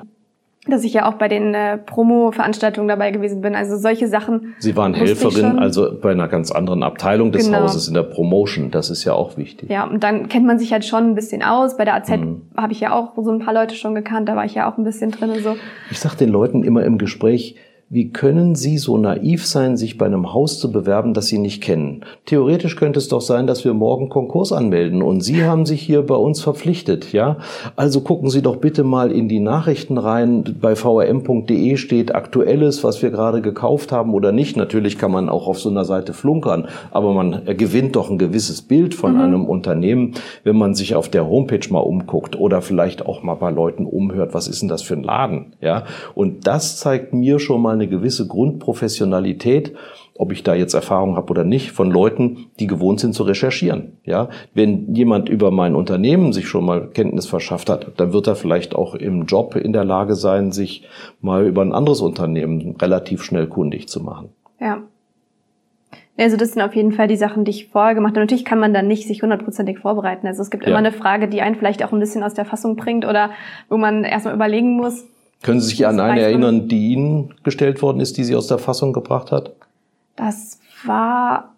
dass 0.69 0.83
ich 0.83 0.93
ja 0.93 1.09
auch 1.09 1.15
bei 1.15 1.27
den 1.27 1.53
äh, 1.53 1.77
Promo-Veranstaltungen 1.77 2.87
dabei 2.87 3.11
gewesen 3.11 3.41
bin. 3.41 3.55
Also 3.55 3.77
solche 3.77 4.07
Sachen. 4.07 4.55
Sie 4.59 4.75
waren 4.75 4.93
Helferin, 4.93 5.59
also 5.59 5.97
bei 5.99 6.11
einer 6.11 6.27
ganz 6.27 6.51
anderen 6.51 6.83
Abteilung 6.83 7.31
des 7.31 7.45
genau. 7.45 7.61
Hauses 7.61 7.87
in 7.87 7.93
der 7.93 8.03
Promotion. 8.03 8.71
Das 8.71 8.89
ist 8.89 9.03
ja 9.03 9.13
auch 9.13 9.37
wichtig. 9.37 9.69
Ja, 9.69 9.85
und 9.85 10.03
dann 10.03 10.29
kennt 10.29 10.45
man 10.45 10.59
sich 10.59 10.71
halt 10.71 10.85
schon 10.85 11.11
ein 11.11 11.15
bisschen 11.15 11.43
aus. 11.43 11.77
Bei 11.77 11.85
der 11.85 11.95
AZ 11.95 12.09
mhm. 12.09 12.41
habe 12.55 12.73
ich 12.73 12.79
ja 12.79 12.93
auch 12.93 13.13
so 13.15 13.31
ein 13.31 13.39
paar 13.39 13.53
Leute 13.53 13.75
schon 13.75 13.95
gekannt. 13.95 14.29
Da 14.29 14.35
war 14.35 14.45
ich 14.45 14.55
ja 14.55 14.71
auch 14.71 14.77
ein 14.77 14.83
bisschen 14.83 15.11
drin 15.11 15.29
und 15.31 15.43
so. 15.43 15.55
Ich 15.91 15.99
sag 15.99 16.15
den 16.15 16.29
Leuten 16.29 16.63
immer 16.63 16.83
im 16.83 16.97
Gespräch, 16.97 17.55
wie 17.91 18.11
können 18.11 18.53
Sie 18.53 18.77
so 18.77 18.99
naiv 18.99 19.47
sein, 19.47 19.75
sich 19.75 19.97
bei 19.97 20.05
einem 20.05 20.31
Haus 20.31 20.59
zu 20.59 20.71
bewerben, 20.71 21.15
das 21.15 21.25
Sie 21.25 21.39
nicht 21.39 21.63
kennen? 21.63 22.01
Theoretisch 22.27 22.75
könnte 22.75 22.99
es 22.99 23.07
doch 23.07 23.21
sein, 23.21 23.47
dass 23.47 23.65
wir 23.65 23.73
morgen 23.73 24.09
Konkurs 24.09 24.51
anmelden 24.51 25.01
und 25.01 25.21
Sie 25.21 25.43
haben 25.43 25.65
sich 25.65 25.81
hier 25.81 26.03
bei 26.03 26.13
uns 26.13 26.39
verpflichtet, 26.39 27.13
ja? 27.13 27.37
Also 27.75 28.01
gucken 28.01 28.29
Sie 28.29 28.43
doch 28.43 28.57
bitte 28.57 28.83
mal 28.83 29.11
in 29.11 29.27
die 29.27 29.39
Nachrichten 29.39 29.97
rein. 29.97 30.43
Bei 30.61 30.75
vrm.de 30.75 31.77
steht 31.77 32.13
aktuelles, 32.13 32.83
was 32.83 33.01
wir 33.01 33.09
gerade 33.09 33.41
gekauft 33.41 33.91
haben 33.91 34.13
oder 34.13 34.31
nicht. 34.31 34.55
Natürlich 34.55 34.99
kann 34.99 35.11
man 35.11 35.27
auch 35.27 35.47
auf 35.47 35.59
so 35.59 35.69
einer 35.69 35.85
Seite 35.85 36.13
flunkern, 36.13 36.67
aber 36.91 37.11
man 37.11 37.41
gewinnt 37.57 37.95
doch 37.95 38.11
ein 38.11 38.19
gewisses 38.19 38.61
Bild 38.61 38.93
von 38.93 39.13
mhm. 39.13 39.21
einem 39.21 39.45
Unternehmen, 39.45 40.13
wenn 40.43 40.57
man 40.57 40.75
sich 40.75 40.93
auf 40.93 41.09
der 41.09 41.27
Homepage 41.27 41.67
mal 41.71 41.79
umguckt 41.79 42.39
oder 42.39 42.61
vielleicht 42.61 43.07
auch 43.07 43.23
mal 43.23 43.33
bei 43.33 43.49
Leuten 43.49 43.87
umhört, 43.87 44.35
was 44.35 44.47
ist 44.47 44.61
denn 44.61 44.69
das 44.69 44.83
für 44.83 44.93
ein 44.93 45.01
Laden, 45.01 45.53
ja? 45.59 45.85
Und 46.13 46.45
das 46.45 46.77
zeigt 46.77 47.13
mir 47.13 47.39
schon 47.39 47.63
mal 47.63 47.78
eine 47.79 47.89
gewisse 47.89 48.27
Grundprofessionalität, 48.27 49.73
ob 50.17 50.33
ich 50.33 50.43
da 50.43 50.53
jetzt 50.53 50.73
Erfahrung 50.73 51.15
habe 51.15 51.31
oder 51.31 51.45
nicht, 51.45 51.71
von 51.71 51.89
Leuten, 51.89 52.47
die 52.59 52.67
gewohnt 52.67 52.99
sind 52.99 53.13
zu 53.13 53.23
recherchieren. 53.23 53.97
Ja, 54.03 54.29
wenn 54.53 54.93
jemand 54.93 55.29
über 55.29 55.49
mein 55.49 55.75
Unternehmen 55.75 56.33
sich 56.33 56.47
schon 56.47 56.65
mal 56.65 56.89
Kenntnis 56.89 57.25
verschafft 57.25 57.69
hat, 57.69 57.93
dann 57.97 58.11
wird 58.11 58.27
er 58.27 58.35
vielleicht 58.35 58.75
auch 58.75 58.95
im 58.95 59.25
Job 59.25 59.55
in 59.55 59.71
der 59.71 59.85
Lage 59.85 60.15
sein, 60.15 60.51
sich 60.51 60.85
mal 61.21 61.47
über 61.47 61.61
ein 61.61 61.71
anderes 61.71 62.01
Unternehmen 62.01 62.75
relativ 62.81 63.23
schnell 63.23 63.47
kundig 63.47 63.87
zu 63.87 64.03
machen. 64.03 64.29
Ja. 64.59 64.83
Also 66.17 66.35
das 66.35 66.51
sind 66.51 66.61
auf 66.61 66.75
jeden 66.75 66.91
Fall 66.91 67.07
die 67.07 67.15
Sachen, 67.15 67.45
die 67.45 67.51
ich 67.51 67.69
vorher 67.69 67.95
gemacht 67.95 68.11
habe. 68.11 68.19
Natürlich 68.19 68.43
kann 68.43 68.59
man 68.59 68.73
dann 68.73 68.87
nicht 68.87 69.07
sich 69.07 69.21
hundertprozentig 69.21 69.79
vorbereiten. 69.79 70.27
Also 70.27 70.41
es 70.41 70.49
gibt 70.49 70.63
ja. 70.63 70.71
immer 70.71 70.79
eine 70.79 70.91
Frage, 70.91 71.29
die 71.29 71.41
einen 71.41 71.55
vielleicht 71.55 71.81
auch 71.81 71.93
ein 71.93 71.99
bisschen 71.99 72.23
aus 72.23 72.33
der 72.33 72.43
Fassung 72.43 72.75
bringt 72.75 73.05
oder 73.05 73.31
wo 73.69 73.77
man 73.77 74.03
erstmal 74.03 74.35
überlegen 74.35 74.75
muss, 74.75 75.07
können 75.41 75.61
Sie 75.61 75.69
sich 75.69 75.87
an 75.87 75.99
eine 75.99 76.21
erinnern, 76.21 76.67
die 76.67 76.93
Ihnen 76.93 77.33
gestellt 77.43 77.81
worden 77.81 77.99
ist, 78.01 78.17
die 78.17 78.23
Sie 78.23 78.35
aus 78.35 78.47
der 78.47 78.57
Fassung 78.57 78.91
gebracht 78.93 79.31
hat? 79.31 79.53
Das 80.15 80.59
war 80.85 81.53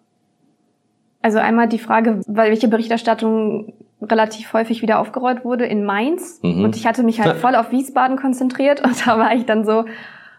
also 1.20 1.38
einmal 1.38 1.68
die 1.68 1.78
Frage, 1.78 2.20
weil 2.26 2.50
welche 2.50 2.68
Berichterstattung 2.68 3.72
relativ 4.00 4.52
häufig 4.52 4.82
wieder 4.82 4.98
aufgerollt 4.98 5.44
wurde 5.44 5.64
in 5.64 5.84
Mainz. 5.84 6.40
Mhm. 6.42 6.64
Und 6.64 6.76
ich 6.76 6.86
hatte 6.86 7.02
mich 7.02 7.20
halt 7.20 7.36
voll 7.40 7.54
auf 7.54 7.70
Wiesbaden 7.70 8.16
konzentriert 8.16 8.80
und 8.84 9.06
da 9.06 9.18
war 9.18 9.34
ich 9.34 9.46
dann 9.46 9.64
so, 9.64 9.84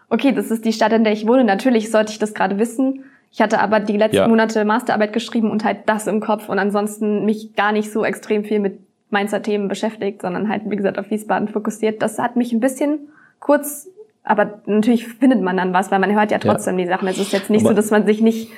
okay, 0.10 0.32
das 0.34 0.52
ist 0.52 0.66
die 0.66 0.74
Stadt, 0.74 0.92
in 0.94 1.04
der 1.04 1.14
ich 1.14 1.28
wohne. 1.28 1.44
Natürlich 1.44 1.92
sollte 1.92 2.12
ich 2.12 2.20
das 2.20 2.34
gerade 2.34 2.60
wissen. 2.60 3.06
Ich 3.32 3.42
hatte 3.42 3.60
aber 3.60 3.80
die 3.80 3.98
letzten 3.98 4.18
ja. 4.18 4.28
Monate 4.28 4.64
Masterarbeit 4.64 5.12
geschrieben 5.12 5.50
und 5.50 5.64
halt 5.64 5.80
das 5.88 6.06
im 6.08 6.20
Kopf 6.20 6.50
und 6.50 6.60
ansonsten 6.60 7.26
mich 7.26 7.56
gar 7.56 7.72
nicht 7.72 7.92
so 7.92 8.06
extrem 8.06 8.44
viel 8.44 8.60
mit 8.60 8.80
Mainzer 9.10 9.42
Themen 9.42 9.68
beschäftigt, 9.68 10.22
sondern 10.22 10.50
halt, 10.50 10.64
wie 10.66 10.76
gesagt, 10.76 11.00
auf 11.00 11.10
Wiesbaden 11.10 11.48
fokussiert. 11.48 12.02
Das 12.02 12.20
hat 12.20 12.36
mich 12.36 12.52
ein 12.52 12.60
bisschen 12.60 13.10
kurz, 13.44 13.90
aber 14.24 14.62
natürlich 14.66 15.08
findet 15.08 15.42
man 15.42 15.58
dann 15.58 15.74
was, 15.74 15.92
weil 15.92 16.00
man 16.00 16.16
hört 16.16 16.32
ja 16.32 16.40
trotzdem 16.40 16.80
ja. 16.80 16.86
die 16.86 16.90
Sachen. 16.90 17.08
Es 17.10 17.20
ist 17.20 17.34
jetzt 17.34 17.50
nicht 17.50 17.66
aber 17.66 17.72
so, 17.72 17.76
dass 17.76 17.92
man 17.92 18.06
sich 18.06 18.22
nicht 18.22 18.50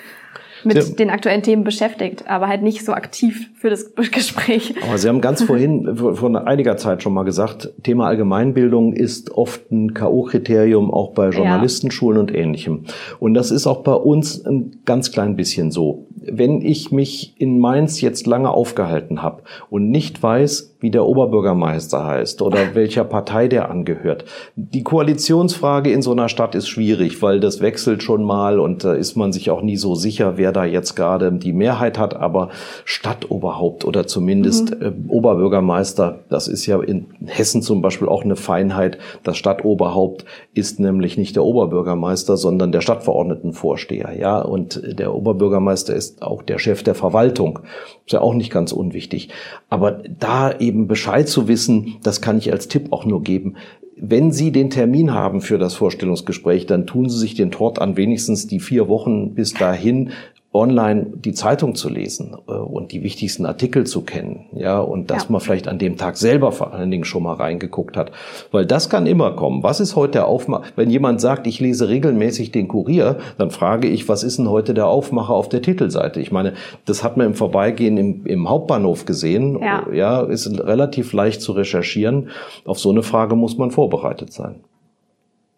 mit 0.64 0.82
Sie 0.82 0.96
den 0.96 1.10
aktuellen 1.10 1.44
Themen 1.44 1.64
beschäftigt, 1.64 2.28
aber 2.28 2.48
halt 2.48 2.64
nicht 2.64 2.84
so 2.84 2.94
aktiv 2.94 3.50
für 3.56 3.70
das 3.70 3.94
Gespräch. 3.96 4.74
Aber 4.88 4.98
Sie 4.98 5.08
haben 5.08 5.22
ganz 5.22 5.44
vorhin, 5.44 5.96
vor 5.96 6.48
einiger 6.48 6.78
Zeit 6.78 7.04
schon 7.04 7.14
mal 7.14 7.24
gesagt, 7.24 7.72
Thema 7.84 8.08
Allgemeinbildung 8.08 8.94
ist 8.94 9.32
oft 9.32 9.72
ein 9.72 9.94
K.O.-Kriterium 9.94 10.92
auch 10.92 11.14
bei 11.14 11.30
Journalistenschulen 11.30 12.18
ja. 12.18 12.22
und 12.22 12.36
Ähnlichem. 12.36 12.86
Und 13.20 13.34
das 13.36 13.52
ist 13.52 13.68
auch 13.68 13.84
bei 13.84 13.94
uns 13.94 14.44
ein 14.46 14.82
ganz 14.86 15.12
klein 15.12 15.36
bisschen 15.36 15.72
so. 15.72 16.08
Wenn 16.16 16.62
ich 16.62 16.92
mich 16.92 17.36
in 17.40 17.60
Mainz 17.60 18.02
jetzt 18.02 18.26
lange 18.26 18.50
aufgehalten 18.50 19.22
habe 19.22 19.44
und 19.70 19.90
nicht 19.90 20.22
weiß, 20.24 20.75
wie 20.80 20.92
der 20.92 21.06
Oberbürgermeister 21.06 22.06
heißt 22.06 22.42
oder 22.42 22.60
welcher 22.76 23.04
Partei 23.04 23.48
der 23.48 23.70
angehört. 23.70 24.26
Die 24.56 24.84
Koalitionsfrage 24.84 25.92
in 25.92 26.02
so 26.02 26.12
einer 26.12 26.30
Stadt 26.30 26.56
ist 26.56 26.68
schwierig, 26.68 27.22
weil 27.22 27.40
das 27.40 27.62
wechselt 27.62 28.04
schon 28.04 28.24
mal 28.24 28.60
und 28.60 28.84
da 28.84 28.94
ist 28.94 29.16
man 29.16 29.32
sich 29.32 29.50
auch 29.50 29.62
nie 29.62 29.78
so 29.78 29.96
sicher, 29.96 30.38
wer 30.38 30.52
da 30.52 30.66
jetzt 30.66 30.96
gerade 30.96 31.32
die 31.32 31.54
Mehrheit 31.54 31.98
hat. 31.98 32.16
Aber 32.16 32.50
Stadtoberhaupt 32.84 33.86
oder 33.86 34.08
zumindest 34.08 34.80
mhm. 34.80 34.82
äh, 34.82 34.92
Oberbürgermeister, 35.08 36.20
das 36.30 36.48
ist 36.48 36.66
ja 36.66 36.82
in 36.82 37.08
Hessen 37.26 37.62
zum 37.62 37.82
Beispiel 37.82 38.08
auch 38.08 38.24
eine 38.24 38.36
Feinheit. 38.36 38.98
Das 39.24 39.38
Stadtoberhaupt 39.38 40.26
ist 40.54 40.80
nämlich 40.80 41.18
nicht 41.18 41.36
der 41.36 41.44
Oberbürgermeister, 41.44 42.38
sondern 42.38 42.72
der 42.72 42.82
Stadtverordnetenvorsteher. 42.82 44.18
Ja, 44.20 44.42
und 44.42 44.82
der 45.00 45.14
Oberbürgermeister 45.14 45.96
ist 45.96 46.22
auch 46.22 46.42
der 46.44 46.60
Chef 46.60 46.84
der 46.84 46.96
Verwaltung. 46.96 47.60
Ist 48.06 48.14
ja 48.14 48.22
auch 48.22 48.34
nicht 48.34 48.52
ganz 48.52 48.72
unwichtig. 48.72 49.30
Aber 49.70 49.92
da 49.92 50.52
eben 50.58 50.75
Bescheid 50.88 51.28
zu 51.28 51.48
wissen, 51.48 51.96
das 52.04 52.22
kann 52.22 52.38
ich 52.38 52.52
als 52.52 52.68
Tipp 52.68 52.92
auch 52.92 53.06
nur 53.06 53.24
geben. 53.24 53.56
Wenn 53.98 54.32
Sie 54.32 54.52
den 54.52 54.70
Termin 54.70 55.14
haben 55.14 55.42
für 55.42 55.58
das 55.58 55.74
Vorstellungsgespräch, 55.74 56.66
dann 56.66 56.86
tun 56.86 57.10
Sie 57.10 57.18
sich 57.18 57.34
den 57.34 57.52
Tort 57.52 57.80
an, 57.80 57.96
wenigstens 57.96 58.48
die 58.48 58.60
vier 58.60 58.88
Wochen 58.90 59.34
bis 59.34 59.54
dahin 59.54 60.12
online 60.56 61.06
die 61.14 61.34
Zeitung 61.34 61.76
zu 61.76 61.90
lesen 61.90 62.36
äh, 62.48 62.54
und 62.54 62.92
die 62.92 63.04
wichtigsten 63.04 63.46
Artikel 63.46 63.86
zu 63.86 64.02
kennen, 64.02 64.46
ja, 64.54 64.80
und 64.80 65.12
dass 65.12 65.24
ja. 65.24 65.32
man 65.32 65.42
vielleicht 65.42 65.68
an 65.68 65.78
dem 65.78 65.98
Tag 65.98 66.18
selber 66.18 66.52
vor 66.52 66.74
allen 66.74 66.90
Dingen 66.90 67.04
schon 67.04 67.24
mal 67.24 67.34
reingeguckt 67.34 67.98
hat, 67.98 68.12
weil 68.52 68.66
das 68.66 68.90
kann 68.90 69.06
immer 69.06 69.32
kommen. 69.32 69.64
Was 69.64 69.80
ist 69.80 69.96
heute 69.96 70.14
der 70.14 70.28
Aufmacher? 70.28 70.64
Wenn 70.76 70.90
jemand 70.90 71.20
sagt, 71.22 71.46
ich 71.46 71.60
lese 71.60 71.90
regelmäßig 71.90 72.52
den 72.52 72.68
Kurier, 72.68 73.18
dann 73.38 73.52
frage 73.52 73.88
ich, 73.88 74.08
was 74.08 74.24
ist 74.24 74.40
denn 74.40 74.50
heute 74.50 74.74
der 74.74 74.88
Aufmacher 74.88 75.34
auf 75.34 75.50
der 75.50 75.62
Titelseite? 75.62 76.22
Ich 76.22 76.32
meine, 76.32 76.54
das 76.86 77.04
hat 77.04 77.18
man 77.18 77.28
im 77.28 77.34
Vorbeigehen 77.34 77.98
im, 77.98 78.26
im 78.26 78.50
Hauptbahnhof 78.50 79.06
gesehen, 79.06 79.60
ja. 79.62 79.86
ja, 79.92 80.22
ist 80.22 80.48
relativ 80.60 81.12
leicht 81.12 81.42
zu 81.42 81.52
recherchieren. 81.52 82.30
Auf 82.64 82.80
so 82.80 82.92
eine 82.92 83.04
Frage 83.04 83.36
muss 83.36 83.58
man 83.58 83.72
vorbereitet 83.72 84.32
sein. 84.32 84.62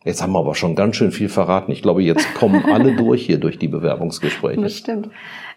Jetzt 0.08 0.24
haben 0.24 0.32
wir 0.32 0.39
aber 0.39 0.56
schon 0.56 0.74
ganz 0.74 0.96
schön 0.96 1.12
viel 1.12 1.28
verraten. 1.28 1.70
Ich 1.70 1.82
glaube, 1.82 2.02
jetzt 2.02 2.34
kommen 2.34 2.63
alle 2.72 2.96
durch 2.96 3.26
hier 3.26 3.39
durch 3.39 3.60
die 3.60 3.67
Bewerbungsgespräche. 3.67 4.62
Das 4.62 4.78
stimmt. 4.78 5.10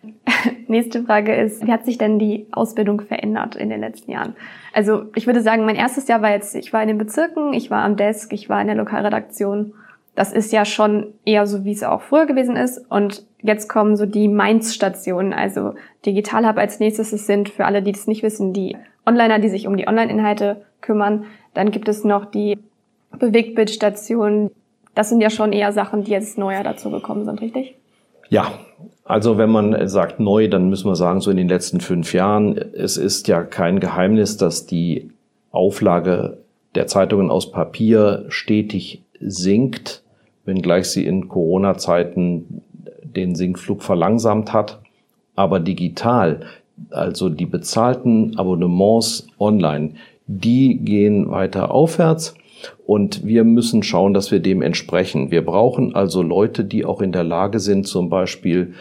Nächste 0.66 1.04
Frage 1.04 1.36
ist, 1.36 1.64
wie 1.64 1.70
hat 1.70 1.84
sich 1.84 1.98
denn 1.98 2.18
die 2.18 2.48
Ausbildung 2.50 3.00
verändert 3.00 3.54
in 3.54 3.70
den 3.70 3.78
letzten 3.78 4.10
Jahren? 4.10 4.34
Also 4.72 5.04
ich 5.14 5.28
würde 5.28 5.40
sagen, 5.40 5.64
mein 5.64 5.76
erstes 5.76 6.08
Jahr 6.08 6.20
war 6.20 6.32
jetzt, 6.32 6.56
ich 6.56 6.72
war 6.72 6.82
in 6.82 6.88
den 6.88 6.98
Bezirken, 6.98 7.52
ich 7.52 7.70
war 7.70 7.84
am 7.84 7.96
Desk, 7.96 8.32
ich 8.32 8.48
war 8.48 8.60
in 8.60 8.66
der 8.66 8.74
Lokalredaktion. 8.74 9.72
Das 10.16 10.32
ist 10.32 10.52
ja 10.52 10.64
schon 10.64 11.14
eher 11.24 11.46
so, 11.46 11.64
wie 11.64 11.72
es 11.72 11.84
auch 11.84 12.02
früher 12.02 12.26
gewesen 12.26 12.56
ist. 12.56 12.78
Und 12.90 13.24
jetzt 13.42 13.68
kommen 13.68 13.94
so 13.94 14.04
die 14.04 14.26
Mainz-Stationen, 14.26 15.32
also 15.32 15.74
Digital 16.04 16.48
Hub 16.48 16.58
als 16.58 16.80
nächstes. 16.80 17.12
Es 17.12 17.28
sind 17.28 17.50
für 17.50 17.66
alle, 17.66 17.82
die 17.82 17.92
das 17.92 18.08
nicht 18.08 18.24
wissen, 18.24 18.52
die 18.52 18.76
Onliner, 19.06 19.38
die 19.38 19.48
sich 19.48 19.68
um 19.68 19.76
die 19.76 19.86
Online-Inhalte 19.86 20.64
kümmern. 20.80 21.26
Dann 21.54 21.70
gibt 21.70 21.88
es 21.88 22.02
noch 22.02 22.24
die 22.24 22.58
Bewegtbildstationen, 23.18 24.50
das 24.94 25.08
sind 25.08 25.20
ja 25.20 25.30
schon 25.30 25.52
eher 25.52 25.72
Sachen, 25.72 26.04
die 26.04 26.10
jetzt 26.10 26.38
neuer 26.38 26.62
dazu 26.62 26.90
gekommen 26.90 27.24
sind, 27.24 27.40
richtig? 27.40 27.76
Ja, 28.28 28.52
also 29.04 29.38
wenn 29.38 29.50
man 29.50 29.88
sagt 29.88 30.20
neu, 30.20 30.48
dann 30.48 30.68
müssen 30.68 30.88
wir 30.88 30.96
sagen, 30.96 31.20
so 31.20 31.30
in 31.30 31.36
den 31.36 31.48
letzten 31.48 31.80
fünf 31.80 32.14
Jahren. 32.14 32.56
Es 32.56 32.96
ist 32.96 33.26
ja 33.28 33.42
kein 33.42 33.80
Geheimnis, 33.80 34.36
dass 34.36 34.66
die 34.66 35.10
Auflage 35.50 36.38
der 36.76 36.86
Zeitungen 36.86 37.30
aus 37.30 37.50
Papier 37.50 38.26
stetig 38.28 39.02
sinkt, 39.20 40.02
wenngleich 40.44 40.86
sie 40.86 41.04
in 41.04 41.28
Corona-Zeiten 41.28 42.62
den 43.02 43.34
Sinkflug 43.34 43.82
verlangsamt 43.82 44.52
hat. 44.52 44.80
Aber 45.34 45.58
digital, 45.58 46.46
also 46.90 47.28
die 47.28 47.46
bezahlten 47.46 48.38
Abonnements 48.38 49.26
online, 49.38 49.94
die 50.26 50.78
gehen 50.78 51.30
weiter 51.30 51.72
aufwärts. 51.72 52.34
Und 52.86 53.26
wir 53.26 53.44
müssen 53.44 53.82
schauen, 53.82 54.14
dass 54.14 54.30
wir 54.30 54.40
dem 54.40 54.62
entsprechen. 54.62 55.30
Wir 55.30 55.44
brauchen 55.44 55.94
also 55.94 56.22
Leute, 56.22 56.64
die 56.64 56.84
auch 56.84 57.00
in 57.00 57.12
der 57.12 57.24
Lage 57.24 57.60
sind, 57.60 57.86
zum 57.86 58.08
Beispiel 58.08 58.74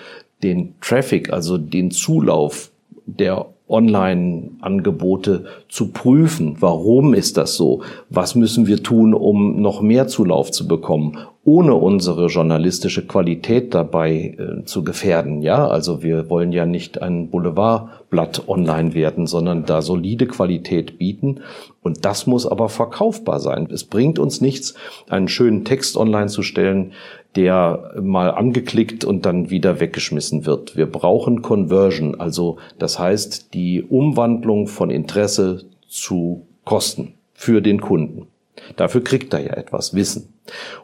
den 0.43 0.75
Traffic, 0.81 1.31
also 1.31 1.57
den 1.57 1.91
Zulauf 1.91 2.71
der 3.05 3.47
Online-Angebote 3.69 5.45
zu 5.69 5.89
prüfen. 5.91 6.57
Warum 6.59 7.13
ist 7.13 7.37
das 7.37 7.55
so? 7.55 7.83
Was 8.09 8.35
müssen 8.35 8.67
wir 8.67 8.81
tun, 8.83 9.13
um 9.13 9.61
noch 9.61 9.81
mehr 9.81 10.07
Zulauf 10.07 10.51
zu 10.51 10.67
bekommen, 10.67 11.17
ohne 11.45 11.75
unsere 11.75 12.27
journalistische 12.27 13.05
Qualität 13.05 13.73
dabei 13.73 14.35
äh, 14.37 14.65
zu 14.65 14.83
gefährden? 14.83 15.41
Ja, 15.41 15.67
also 15.67 16.01
wir 16.03 16.29
wollen 16.29 16.51
ja 16.51 16.65
nicht 16.65 17.01
ein 17.01 17.29
Boulevardblatt 17.29 18.47
online 18.47 18.93
werden, 18.93 19.27
sondern 19.27 19.65
da 19.65 19.81
solide 19.81 20.25
Qualität 20.25 20.97
bieten. 20.97 21.41
Und 21.81 22.03
das 22.05 22.27
muss 22.27 22.45
aber 22.45 22.69
verkaufbar 22.69 23.39
sein. 23.39 23.67
Es 23.71 23.83
bringt 23.83 24.19
uns 24.19 24.41
nichts, 24.41 24.73
einen 25.09 25.27
schönen 25.27 25.63
Text 25.63 25.95
online 25.95 26.27
zu 26.27 26.41
stellen, 26.41 26.91
der 27.35 27.93
mal 28.01 28.31
angeklickt 28.31 29.05
und 29.05 29.25
dann 29.25 29.49
wieder 29.49 29.79
weggeschmissen 29.79 30.45
wird. 30.45 30.75
Wir 30.75 30.87
brauchen 30.87 31.41
Conversion, 31.41 32.19
also 32.19 32.57
das 32.79 32.97
heißt 32.97 33.53
die 33.53 33.83
Umwandlung 33.83 34.67
von 34.67 34.89
Interesse 34.89 35.65
zu 35.87 36.45
Kosten 36.65 37.13
für 37.33 37.61
den 37.61 37.81
Kunden. 37.81 38.27
Dafür 38.75 39.03
kriegt 39.03 39.33
er 39.33 39.41
ja 39.41 39.53
etwas 39.53 39.93
Wissen. 39.93 40.33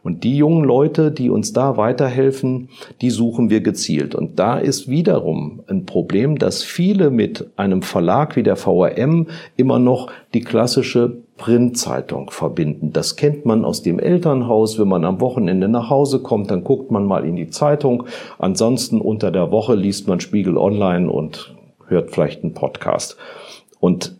Und 0.03 0.23
die 0.23 0.38
jungen 0.38 0.63
Leute, 0.63 1.12
die 1.12 1.29
uns 1.29 1.53
da 1.53 1.77
weiterhelfen, 1.77 2.69
die 3.01 3.10
suchen 3.10 3.49
wir 3.49 3.62
gezielt. 3.62 4.15
Und 4.15 4.39
da 4.39 4.58
ist 4.58 4.88
wiederum 4.88 5.62
ein 5.67 5.86
Problem, 5.86 6.38
dass 6.38 6.63
viele 6.63 7.10
mit 7.10 7.47
einem 7.58 7.81
Verlag 7.81 8.36
wie 8.36 8.43
der 8.43 8.55
VRM 8.55 9.27
immer 9.58 9.79
noch 9.79 10.12
die 10.34 10.41
klassische 10.41 11.17
Printzeitung 11.38 12.32
verbinden. 12.32 12.93
Das 12.93 13.15
kennt 13.17 13.45
man 13.45 13.65
aus 13.65 13.82
dem 13.82 14.00
Elternhaus. 14.00 14.80
Wenn 14.80 14.88
man 14.88 15.04
am 15.04 15.19
Wochenende 15.19 15.67
nach 15.67 15.89
Hause 15.89 16.21
kommt, 16.21 16.50
dann 16.50 16.63
guckt 16.63 16.91
man 16.91 17.06
mal 17.06 17.26
in 17.26 17.36
die 17.36 17.50
Zeitung. 17.50 18.06
Ansonsten 18.39 19.02
unter 19.02 19.32
der 19.32 19.52
Woche 19.52 19.76
liest 19.76 20.08
man 20.08 20.19
Spiegel 20.19 20.58
Online 20.58 21.10
und 21.10 21.56
hört 21.88 22.12
vielleicht 22.12 22.43
einen 22.43 22.54
Podcast. 22.54 23.17
Und 23.80 24.15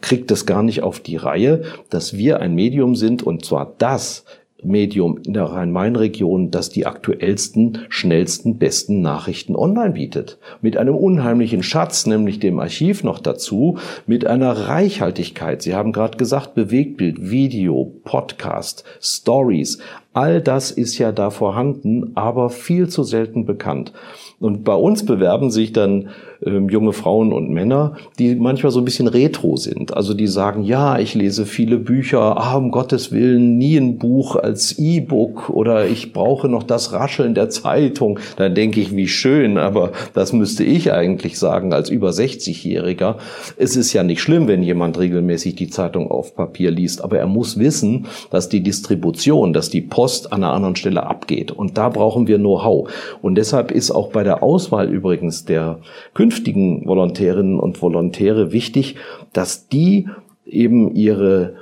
kriegt 0.00 0.30
es 0.30 0.46
gar 0.46 0.62
nicht 0.62 0.82
auf 0.82 1.00
die 1.00 1.16
Reihe, 1.16 1.62
dass 1.90 2.16
wir 2.16 2.40
ein 2.40 2.54
Medium 2.54 2.94
sind 2.96 3.22
und 3.22 3.44
zwar 3.44 3.74
das 3.78 4.24
Medium 4.64 5.18
in 5.24 5.34
der 5.34 5.44
Rhein-Main-Region, 5.44 6.50
das 6.50 6.70
die 6.70 6.86
aktuellsten, 6.86 7.78
schnellsten, 7.88 8.58
besten 8.58 9.00
Nachrichten 9.00 9.56
online 9.56 9.92
bietet. 9.92 10.38
Mit 10.60 10.76
einem 10.76 10.94
unheimlichen 10.94 11.62
Schatz, 11.62 12.06
nämlich 12.06 12.38
dem 12.38 12.58
Archiv 12.58 13.04
noch 13.04 13.18
dazu, 13.18 13.78
mit 14.06 14.26
einer 14.26 14.52
Reichhaltigkeit. 14.68 15.62
Sie 15.62 15.74
haben 15.74 15.92
gerade 15.92 16.18
gesagt, 16.18 16.54
Bewegtbild, 16.54 17.30
Video, 17.30 17.92
Podcast, 18.04 18.84
Stories, 19.00 19.78
all 20.14 20.40
das 20.40 20.70
ist 20.70 20.96
ja 20.98 21.12
da 21.12 21.30
vorhanden, 21.30 22.12
aber 22.14 22.48
viel 22.48 22.88
zu 22.88 23.02
selten 23.02 23.44
bekannt. 23.44 23.92
Und 24.40 24.64
bei 24.64 24.74
uns 24.74 25.04
bewerben 25.04 25.50
sich 25.50 25.72
dann 25.72 26.10
ähm, 26.46 26.68
junge 26.68 26.92
Frauen 26.92 27.32
und 27.32 27.50
Männer, 27.50 27.94
die 28.18 28.34
manchmal 28.34 28.72
so 28.72 28.80
ein 28.80 28.84
bisschen 28.84 29.08
retro 29.08 29.56
sind. 29.56 29.94
Also 29.94 30.14
die 30.14 30.26
sagen, 30.26 30.64
ja, 30.64 30.98
ich 30.98 31.14
lese 31.14 31.46
viele 31.46 31.78
Bücher, 31.78 32.36
ah, 32.36 32.56
um 32.56 32.70
Gottes 32.70 33.12
Willen, 33.12 33.58
nie 33.58 33.76
ein 33.76 33.98
Buch 33.98 34.36
als 34.36 34.78
E-Book 34.78 35.50
oder 35.50 35.86
ich 35.86 36.12
brauche 36.12 36.48
noch 36.48 36.62
das 36.62 36.92
Rascheln 36.92 37.34
der 37.34 37.50
Zeitung. 37.50 38.18
Dann 38.36 38.54
denke 38.54 38.80
ich, 38.80 38.94
wie 38.94 39.08
schön, 39.08 39.58
aber 39.58 39.92
das 40.12 40.32
müsste 40.32 40.64
ich 40.64 40.92
eigentlich 40.92 41.38
sagen 41.38 41.72
als 41.72 41.90
über 41.90 42.10
60-Jähriger. 42.10 43.16
Es 43.56 43.76
ist 43.76 43.92
ja 43.92 44.02
nicht 44.02 44.20
schlimm, 44.20 44.48
wenn 44.48 44.62
jemand 44.62 44.98
regelmäßig 44.98 45.54
die 45.54 45.68
Zeitung 45.68 46.10
auf 46.10 46.34
Papier 46.34 46.70
liest, 46.70 47.02
aber 47.02 47.18
er 47.18 47.26
muss 47.26 47.58
wissen, 47.58 48.06
dass 48.30 48.48
die 48.48 48.62
Distribution, 48.62 49.52
dass 49.52 49.70
die 49.70 49.80
Post 49.82 50.32
an 50.32 50.44
einer 50.44 50.52
anderen 50.52 50.76
Stelle 50.76 51.06
abgeht. 51.06 51.52
Und 51.52 51.78
da 51.78 51.88
brauchen 51.88 52.26
wir 52.26 52.38
Know-how. 52.38 52.90
Und 53.22 53.36
deshalb 53.36 53.70
ist 53.70 53.90
auch 53.90 54.10
bei 54.10 54.22
der 54.22 54.42
Auswahl 54.42 54.88
übrigens 54.88 55.44
der 55.44 55.78
künftigen 56.14 56.33
künftigen 56.34 56.84
Volontärinnen 56.84 57.60
und 57.60 57.80
Volontäre 57.80 58.50
wichtig, 58.50 58.96
dass 59.32 59.68
die 59.68 60.08
eben 60.44 60.92
ihre 60.94 61.54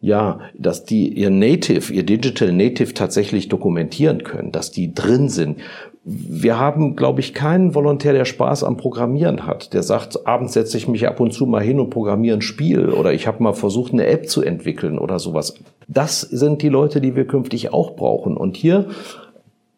ja, 0.00 0.40
dass 0.58 0.84
die 0.84 1.08
ihr 1.08 1.30
Native, 1.30 1.92
ihr 1.92 2.02
Digital 2.02 2.52
Native 2.52 2.92
tatsächlich 2.92 3.48
dokumentieren 3.48 4.24
können, 4.24 4.50
dass 4.50 4.72
die 4.72 4.92
drin 4.92 5.28
sind. 5.28 5.58
Wir 6.04 6.58
haben, 6.58 6.96
glaube 6.96 7.20
ich, 7.20 7.34
keinen 7.34 7.74
Volontär, 7.76 8.12
der 8.12 8.24
Spaß 8.24 8.64
am 8.64 8.76
Programmieren 8.76 9.46
hat, 9.46 9.72
der 9.72 9.84
sagt, 9.84 10.26
abends 10.26 10.54
setze 10.54 10.76
ich 10.76 10.88
mich 10.88 11.06
ab 11.06 11.20
und 11.20 11.32
zu 11.32 11.46
mal 11.46 11.62
hin 11.62 11.78
und 11.78 11.90
programmiere 11.90 12.36
ein 12.36 12.42
Spiel 12.42 12.88
oder 12.88 13.12
ich 13.12 13.28
habe 13.28 13.42
mal 13.42 13.52
versucht, 13.52 13.92
eine 13.92 14.06
App 14.06 14.28
zu 14.28 14.42
entwickeln 14.42 14.98
oder 14.98 15.20
sowas. 15.20 15.54
Das 15.86 16.20
sind 16.20 16.62
die 16.62 16.68
Leute, 16.68 17.00
die 17.00 17.14
wir 17.14 17.26
künftig 17.26 17.72
auch 17.72 17.94
brauchen. 17.94 18.36
Und 18.36 18.56
hier 18.56 18.86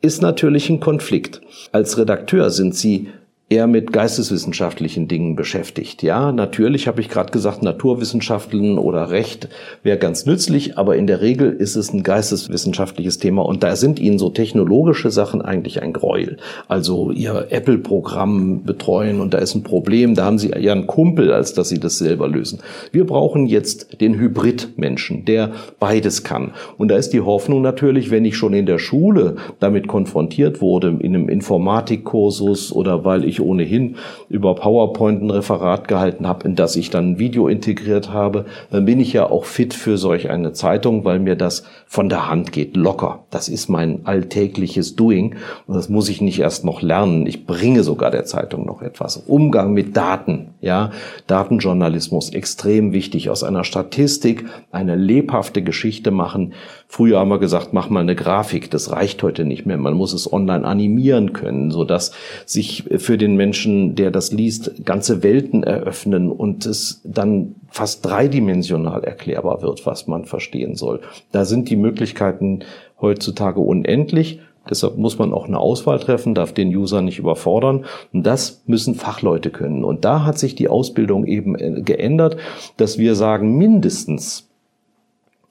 ist 0.00 0.22
natürlich 0.22 0.70
ein 0.70 0.80
Konflikt. 0.80 1.42
Als 1.72 1.98
Redakteur 1.98 2.50
sind 2.50 2.74
Sie 2.74 3.08
eher 3.54 3.66
mit 3.68 3.92
geisteswissenschaftlichen 3.92 5.06
Dingen 5.06 5.36
beschäftigt. 5.36 6.02
Ja, 6.02 6.32
natürlich 6.32 6.88
habe 6.88 7.00
ich 7.00 7.08
gerade 7.08 7.30
gesagt, 7.30 7.62
Naturwissenschaften 7.62 8.78
oder 8.78 9.10
Recht 9.10 9.48
wäre 9.84 9.96
ganz 9.96 10.26
nützlich, 10.26 10.76
aber 10.76 10.96
in 10.96 11.06
der 11.06 11.20
Regel 11.20 11.52
ist 11.52 11.76
es 11.76 11.92
ein 11.92 12.02
geisteswissenschaftliches 12.02 13.18
Thema 13.18 13.42
und 13.42 13.62
da 13.62 13.76
sind 13.76 14.00
Ihnen 14.00 14.18
so 14.18 14.30
technologische 14.30 15.10
Sachen 15.12 15.40
eigentlich 15.40 15.82
ein 15.82 15.92
Gräuel. 15.92 16.38
Also 16.66 17.12
Ihr 17.12 17.46
Apple-Programm 17.50 18.64
betreuen 18.64 19.20
und 19.20 19.34
da 19.34 19.38
ist 19.38 19.54
ein 19.54 19.62
Problem, 19.62 20.16
da 20.16 20.24
haben 20.24 20.38
Sie 20.38 20.52
einen 20.52 20.88
Kumpel, 20.88 21.32
als 21.32 21.54
dass 21.54 21.68
Sie 21.68 21.78
das 21.78 21.98
selber 21.98 22.26
lösen. 22.28 22.58
Wir 22.90 23.06
brauchen 23.06 23.46
jetzt 23.46 24.00
den 24.00 24.18
Hybrid-Menschen, 24.18 25.24
der 25.26 25.52
beides 25.78 26.24
kann. 26.24 26.52
Und 26.76 26.88
da 26.88 26.96
ist 26.96 27.10
die 27.10 27.20
Hoffnung 27.20 27.62
natürlich, 27.62 28.10
wenn 28.10 28.24
ich 28.24 28.36
schon 28.36 28.52
in 28.52 28.66
der 28.66 28.78
Schule 28.78 29.36
damit 29.60 29.86
konfrontiert 29.86 30.60
wurde, 30.60 30.88
in 30.98 31.14
einem 31.14 31.28
Informatikkursus 31.28 32.72
oder 32.72 33.04
weil 33.04 33.24
ich 33.24 33.43
ohnehin 33.44 33.96
über 34.28 34.54
PowerPoint 34.54 35.22
ein 35.22 35.30
Referat 35.30 35.88
gehalten 35.88 36.26
habe, 36.26 36.46
in 36.46 36.56
das 36.56 36.76
ich 36.76 36.90
dann 36.90 37.12
ein 37.12 37.18
Video 37.18 37.48
integriert 37.48 38.12
habe, 38.12 38.46
dann 38.70 38.84
bin 38.84 39.00
ich 39.00 39.12
ja 39.12 39.28
auch 39.30 39.44
fit 39.44 39.74
für 39.74 39.98
solch 39.98 40.30
eine 40.30 40.52
Zeitung, 40.52 41.04
weil 41.04 41.18
mir 41.18 41.36
das 41.36 41.64
von 41.86 42.08
der 42.08 42.28
Hand 42.28 42.52
geht, 42.52 42.76
locker. 42.76 43.24
Das 43.30 43.48
ist 43.48 43.68
mein 43.68 44.06
alltägliches 44.06 44.96
Doing 44.96 45.36
und 45.66 45.74
das 45.74 45.88
muss 45.88 46.08
ich 46.08 46.20
nicht 46.20 46.40
erst 46.40 46.64
noch 46.64 46.82
lernen. 46.82 47.26
Ich 47.26 47.46
bringe 47.46 47.82
sogar 47.82 48.10
der 48.10 48.24
Zeitung 48.24 48.66
noch 48.66 48.82
etwas. 48.82 49.16
Umgang 49.16 49.72
mit 49.72 49.96
Daten, 49.96 50.54
ja, 50.60 50.90
Datenjournalismus 51.26 52.30
extrem 52.30 52.92
wichtig. 52.92 53.30
Aus 53.30 53.44
einer 53.44 53.64
Statistik 53.64 54.44
eine 54.72 54.96
lebhafte 54.96 55.62
Geschichte 55.62 56.10
machen. 56.10 56.52
Früher 56.94 57.18
haben 57.18 57.30
wir 57.30 57.40
gesagt, 57.40 57.72
mach 57.72 57.90
mal 57.90 58.02
eine 58.02 58.14
Grafik. 58.14 58.70
Das 58.70 58.92
reicht 58.92 59.20
heute 59.24 59.44
nicht 59.44 59.66
mehr. 59.66 59.76
Man 59.76 59.94
muss 59.94 60.12
es 60.12 60.32
online 60.32 60.64
animieren 60.64 61.32
können, 61.32 61.72
so 61.72 61.82
dass 61.82 62.12
sich 62.46 62.84
für 62.98 63.18
den 63.18 63.34
Menschen, 63.34 63.96
der 63.96 64.12
das 64.12 64.30
liest, 64.30 64.84
ganze 64.84 65.24
Welten 65.24 65.64
eröffnen 65.64 66.30
und 66.30 66.66
es 66.66 67.00
dann 67.02 67.56
fast 67.68 68.06
dreidimensional 68.06 69.02
erklärbar 69.02 69.60
wird, 69.60 69.84
was 69.86 70.06
man 70.06 70.24
verstehen 70.24 70.76
soll. 70.76 71.00
Da 71.32 71.44
sind 71.44 71.68
die 71.68 71.74
Möglichkeiten 71.74 72.60
heutzutage 73.00 73.58
unendlich. 73.58 74.38
Deshalb 74.70 74.96
muss 74.96 75.18
man 75.18 75.32
auch 75.32 75.48
eine 75.48 75.58
Auswahl 75.58 75.98
treffen, 75.98 76.36
darf 76.36 76.52
den 76.52 76.68
User 76.68 77.02
nicht 77.02 77.18
überfordern. 77.18 77.86
Und 78.12 78.24
das 78.24 78.62
müssen 78.66 78.94
Fachleute 78.94 79.50
können. 79.50 79.82
Und 79.82 80.04
da 80.04 80.24
hat 80.24 80.38
sich 80.38 80.54
die 80.54 80.68
Ausbildung 80.68 81.26
eben 81.26 81.56
äh, 81.56 81.82
geändert, 81.82 82.36
dass 82.76 82.98
wir 82.98 83.16
sagen, 83.16 83.58
mindestens 83.58 84.48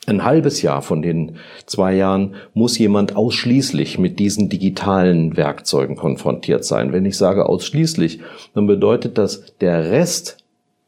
ein 0.07 0.23
halbes 0.23 0.61
Jahr 0.61 0.81
von 0.81 1.01
den 1.01 1.37
zwei 1.65 1.95
Jahren 1.95 2.35
muss 2.53 2.77
jemand 2.77 3.15
ausschließlich 3.15 3.99
mit 3.99 4.19
diesen 4.19 4.49
digitalen 4.49 5.37
Werkzeugen 5.37 5.95
konfrontiert 5.95 6.65
sein. 6.65 6.91
Wenn 6.91 7.05
ich 7.05 7.17
sage 7.17 7.47
ausschließlich, 7.47 8.19
dann 8.53 8.67
bedeutet 8.67 9.17
das, 9.17 9.55
der 9.61 9.91
Rest 9.91 10.42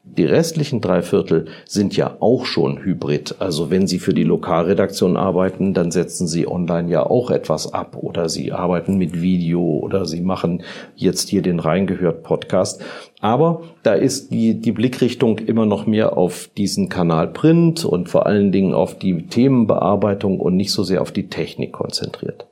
die 0.06 0.24
restlichen 0.24 0.80
drei 0.80 1.02
Viertel 1.02 1.46
sind 1.66 1.96
ja 1.96 2.16
auch 2.20 2.46
schon 2.46 2.82
hybrid. 2.82 3.34
Also 3.40 3.70
wenn 3.70 3.86
Sie 3.86 3.98
für 3.98 4.14
die 4.14 4.22
Lokalredaktion 4.22 5.16
arbeiten, 5.16 5.74
dann 5.74 5.90
setzen 5.90 6.26
Sie 6.26 6.48
online 6.48 6.90
ja 6.90 7.04
auch 7.04 7.30
etwas 7.30 7.74
ab 7.74 7.96
oder 8.00 8.28
Sie 8.28 8.52
arbeiten 8.52 8.96
mit 8.96 9.20
Video 9.20 9.62
oder 9.62 10.06
Sie 10.06 10.20
machen 10.20 10.62
jetzt 10.94 11.28
hier 11.28 11.42
den 11.42 11.60
Reingehört 11.60 12.22
Podcast. 12.22 12.82
Aber 13.20 13.62
da 13.82 13.94
ist 13.94 14.32
die, 14.32 14.60
die 14.60 14.72
Blickrichtung 14.72 15.38
immer 15.38 15.66
noch 15.66 15.86
mehr 15.86 16.16
auf 16.16 16.48
diesen 16.56 16.88
Kanal 16.88 17.28
Print 17.28 17.84
und 17.84 18.08
vor 18.08 18.26
allen 18.26 18.52
Dingen 18.52 18.74
auf 18.74 18.98
die 18.98 19.26
Themenbearbeitung 19.26 20.40
und 20.40 20.56
nicht 20.56 20.72
so 20.72 20.82
sehr 20.82 21.02
auf 21.02 21.12
die 21.12 21.28
Technik 21.28 21.72
konzentriert. 21.72 22.46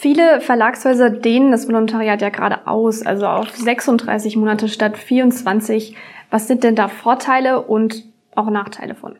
Viele 0.00 0.40
Verlagshäuser 0.40 1.10
dehnen 1.10 1.50
das 1.50 1.66
Volontariat 1.66 2.22
ja 2.22 2.28
gerade 2.28 2.68
aus, 2.68 3.04
also 3.04 3.26
auf 3.26 3.50
36 3.50 4.36
Monate 4.36 4.68
statt 4.68 4.96
24. 4.96 5.96
Was 6.30 6.46
sind 6.46 6.62
denn 6.62 6.76
da 6.76 6.86
Vorteile 6.86 7.62
und 7.62 8.04
auch 8.36 8.48
Nachteile 8.48 8.94
von? 8.94 9.16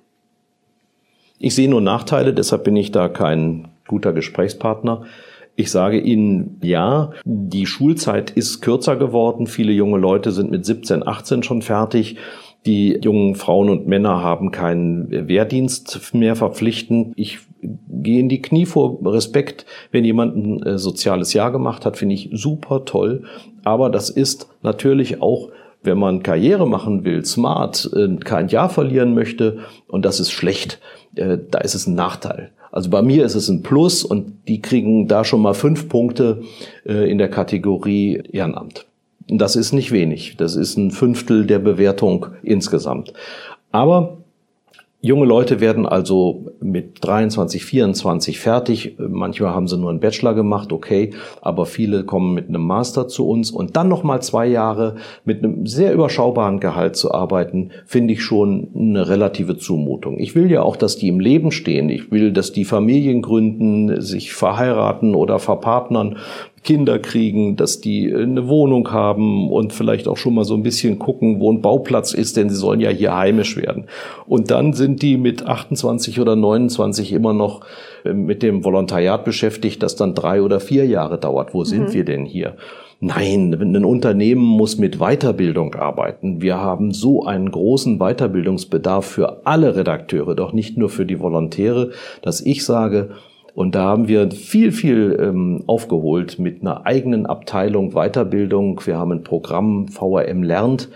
Ich 1.40 1.56
sehe 1.56 1.68
nur 1.68 1.80
Nachteile, 1.80 2.32
deshalb 2.32 2.62
bin 2.62 2.76
ich 2.76 2.92
da 2.92 3.08
kein 3.08 3.66
guter 3.88 4.12
Gesprächspartner. 4.12 5.02
Ich 5.56 5.72
sage 5.72 5.98
Ihnen, 5.98 6.60
ja, 6.62 7.10
die 7.24 7.66
Schulzeit 7.66 8.30
ist 8.30 8.60
kürzer 8.60 8.94
geworden. 8.94 9.48
Viele 9.48 9.72
junge 9.72 9.98
Leute 9.98 10.30
sind 10.30 10.52
mit 10.52 10.64
17, 10.64 11.04
18 11.04 11.42
schon 11.42 11.62
fertig. 11.62 12.18
Die 12.66 13.00
jungen 13.02 13.34
Frauen 13.34 13.68
und 13.68 13.88
Männer 13.88 14.22
haben 14.22 14.52
keinen 14.52 15.10
Wehrdienst 15.10 16.14
mehr 16.14 16.36
verpflichtend. 16.36 17.14
Ich 17.16 17.40
gehe 18.02 18.20
in 18.20 18.28
die 18.28 18.42
Knie 18.42 18.66
vor 18.66 18.98
Respekt. 19.04 19.66
Wenn 19.90 20.04
jemand 20.04 20.36
ein 20.36 20.62
äh, 20.62 20.78
soziales 20.78 21.32
Jahr 21.32 21.52
gemacht 21.52 21.84
hat, 21.84 21.96
finde 21.96 22.14
ich 22.14 22.30
super 22.32 22.84
toll. 22.84 23.24
Aber 23.64 23.90
das 23.90 24.10
ist 24.10 24.48
natürlich 24.62 25.22
auch 25.22 25.50
wenn 25.80 25.96
man 25.96 26.24
Karriere 26.24 26.66
machen 26.66 27.04
will, 27.04 27.24
smart, 27.24 27.88
äh, 27.94 28.16
kein 28.16 28.48
Jahr 28.48 28.68
verlieren 28.68 29.14
möchte 29.14 29.58
und 29.86 30.04
das 30.04 30.18
ist 30.18 30.32
schlecht, 30.32 30.80
äh, 31.14 31.38
da 31.50 31.58
ist 31.58 31.76
es 31.76 31.86
ein 31.86 31.94
Nachteil. 31.94 32.50
Also 32.72 32.90
bei 32.90 33.00
mir 33.00 33.24
ist 33.24 33.36
es 33.36 33.48
ein 33.48 33.62
Plus 33.62 34.02
und 34.02 34.48
die 34.48 34.60
kriegen 34.60 35.06
da 35.06 35.22
schon 35.24 35.40
mal 35.40 35.54
fünf 35.54 35.88
Punkte 35.88 36.42
in 36.84 37.16
der 37.16 37.30
Kategorie 37.30 38.22
Ehrenamt. 38.30 38.84
Das 39.28 39.56
ist 39.56 39.72
nicht 39.72 39.92
wenig. 39.92 40.36
Das 40.36 40.56
ist 40.56 40.76
ein 40.76 40.90
Fünftel 40.90 41.46
der 41.46 41.58
Bewertung 41.58 42.26
insgesamt. 42.42 43.12
Aber 43.72 44.18
Junge 45.00 45.26
Leute 45.26 45.60
werden 45.60 45.86
also 45.86 46.46
mit 46.60 47.04
23, 47.06 47.64
24 47.64 48.40
fertig. 48.40 48.96
Manchmal 48.98 49.54
haben 49.54 49.68
sie 49.68 49.76
nur 49.76 49.90
einen 49.90 50.00
Bachelor 50.00 50.34
gemacht, 50.34 50.72
okay, 50.72 51.10
aber 51.40 51.66
viele 51.66 52.02
kommen 52.02 52.34
mit 52.34 52.48
einem 52.48 52.66
Master 52.66 53.06
zu 53.06 53.28
uns 53.28 53.52
und 53.52 53.76
dann 53.76 53.86
noch 53.86 54.02
mal 54.02 54.20
zwei 54.22 54.48
Jahre 54.48 54.96
mit 55.24 55.44
einem 55.44 55.66
sehr 55.66 55.92
überschaubaren 55.92 56.58
Gehalt 56.58 56.96
zu 56.96 57.14
arbeiten, 57.14 57.70
finde 57.86 58.14
ich 58.14 58.24
schon 58.24 58.70
eine 58.74 59.08
relative 59.08 59.56
Zumutung. 59.56 60.18
Ich 60.18 60.34
will 60.34 60.50
ja 60.50 60.62
auch, 60.62 60.74
dass 60.74 60.96
die 60.96 61.06
im 61.06 61.20
Leben 61.20 61.52
stehen. 61.52 61.90
Ich 61.90 62.10
will, 62.10 62.32
dass 62.32 62.50
die 62.50 62.64
Familien 62.64 63.22
gründen, 63.22 64.00
sich 64.00 64.32
verheiraten 64.32 65.14
oder 65.14 65.38
verpartnern. 65.38 66.16
Kinder 66.68 66.98
kriegen, 66.98 67.56
dass 67.56 67.80
die 67.80 68.14
eine 68.14 68.46
Wohnung 68.46 68.92
haben 68.92 69.50
und 69.50 69.72
vielleicht 69.72 70.06
auch 70.06 70.18
schon 70.18 70.34
mal 70.34 70.44
so 70.44 70.52
ein 70.52 70.62
bisschen 70.62 70.98
gucken, 70.98 71.40
wo 71.40 71.50
ein 71.50 71.62
Bauplatz 71.62 72.12
ist, 72.12 72.36
denn 72.36 72.50
sie 72.50 72.56
sollen 72.56 72.80
ja 72.80 72.90
hier 72.90 73.16
heimisch 73.16 73.56
werden. 73.56 73.86
Und 74.26 74.50
dann 74.50 74.74
sind 74.74 75.00
die 75.00 75.16
mit 75.16 75.46
28 75.46 76.20
oder 76.20 76.36
29 76.36 77.14
immer 77.14 77.32
noch 77.32 77.62
äh, 78.04 78.12
mit 78.12 78.42
dem 78.42 78.64
Volontariat 78.64 79.24
beschäftigt, 79.24 79.82
das 79.82 79.96
dann 79.96 80.14
drei 80.14 80.42
oder 80.42 80.60
vier 80.60 80.84
Jahre 80.84 81.16
dauert. 81.16 81.54
Wo 81.54 81.64
sind 81.64 81.88
mhm. 81.88 81.92
wir 81.94 82.04
denn 82.04 82.26
hier? 82.26 82.56
Nein, 83.00 83.54
ein 83.58 83.84
Unternehmen 83.86 84.44
muss 84.44 84.76
mit 84.76 84.98
Weiterbildung 84.98 85.74
arbeiten. 85.74 86.42
Wir 86.42 86.58
haben 86.58 86.92
so 86.92 87.24
einen 87.24 87.50
großen 87.50 87.98
Weiterbildungsbedarf 87.98 89.06
für 89.06 89.46
alle 89.46 89.74
Redakteure, 89.74 90.34
doch 90.34 90.52
nicht 90.52 90.76
nur 90.76 90.90
für 90.90 91.06
die 91.06 91.18
Volontäre, 91.18 91.92
dass 92.20 92.42
ich 92.42 92.62
sage, 92.66 93.12
und 93.58 93.74
da 93.74 93.86
haben 93.86 94.06
wir 94.06 94.30
viel, 94.30 94.70
viel 94.70 95.18
ähm, 95.20 95.64
aufgeholt 95.66 96.38
mit 96.38 96.60
einer 96.60 96.86
eigenen 96.86 97.26
Abteilung 97.26 97.90
Weiterbildung. 97.90 98.80
Wir 98.84 98.98
haben 98.98 99.10
ein 99.10 99.24
Programm 99.24 99.88
VRM 99.88 100.44
lernt, 100.44 100.90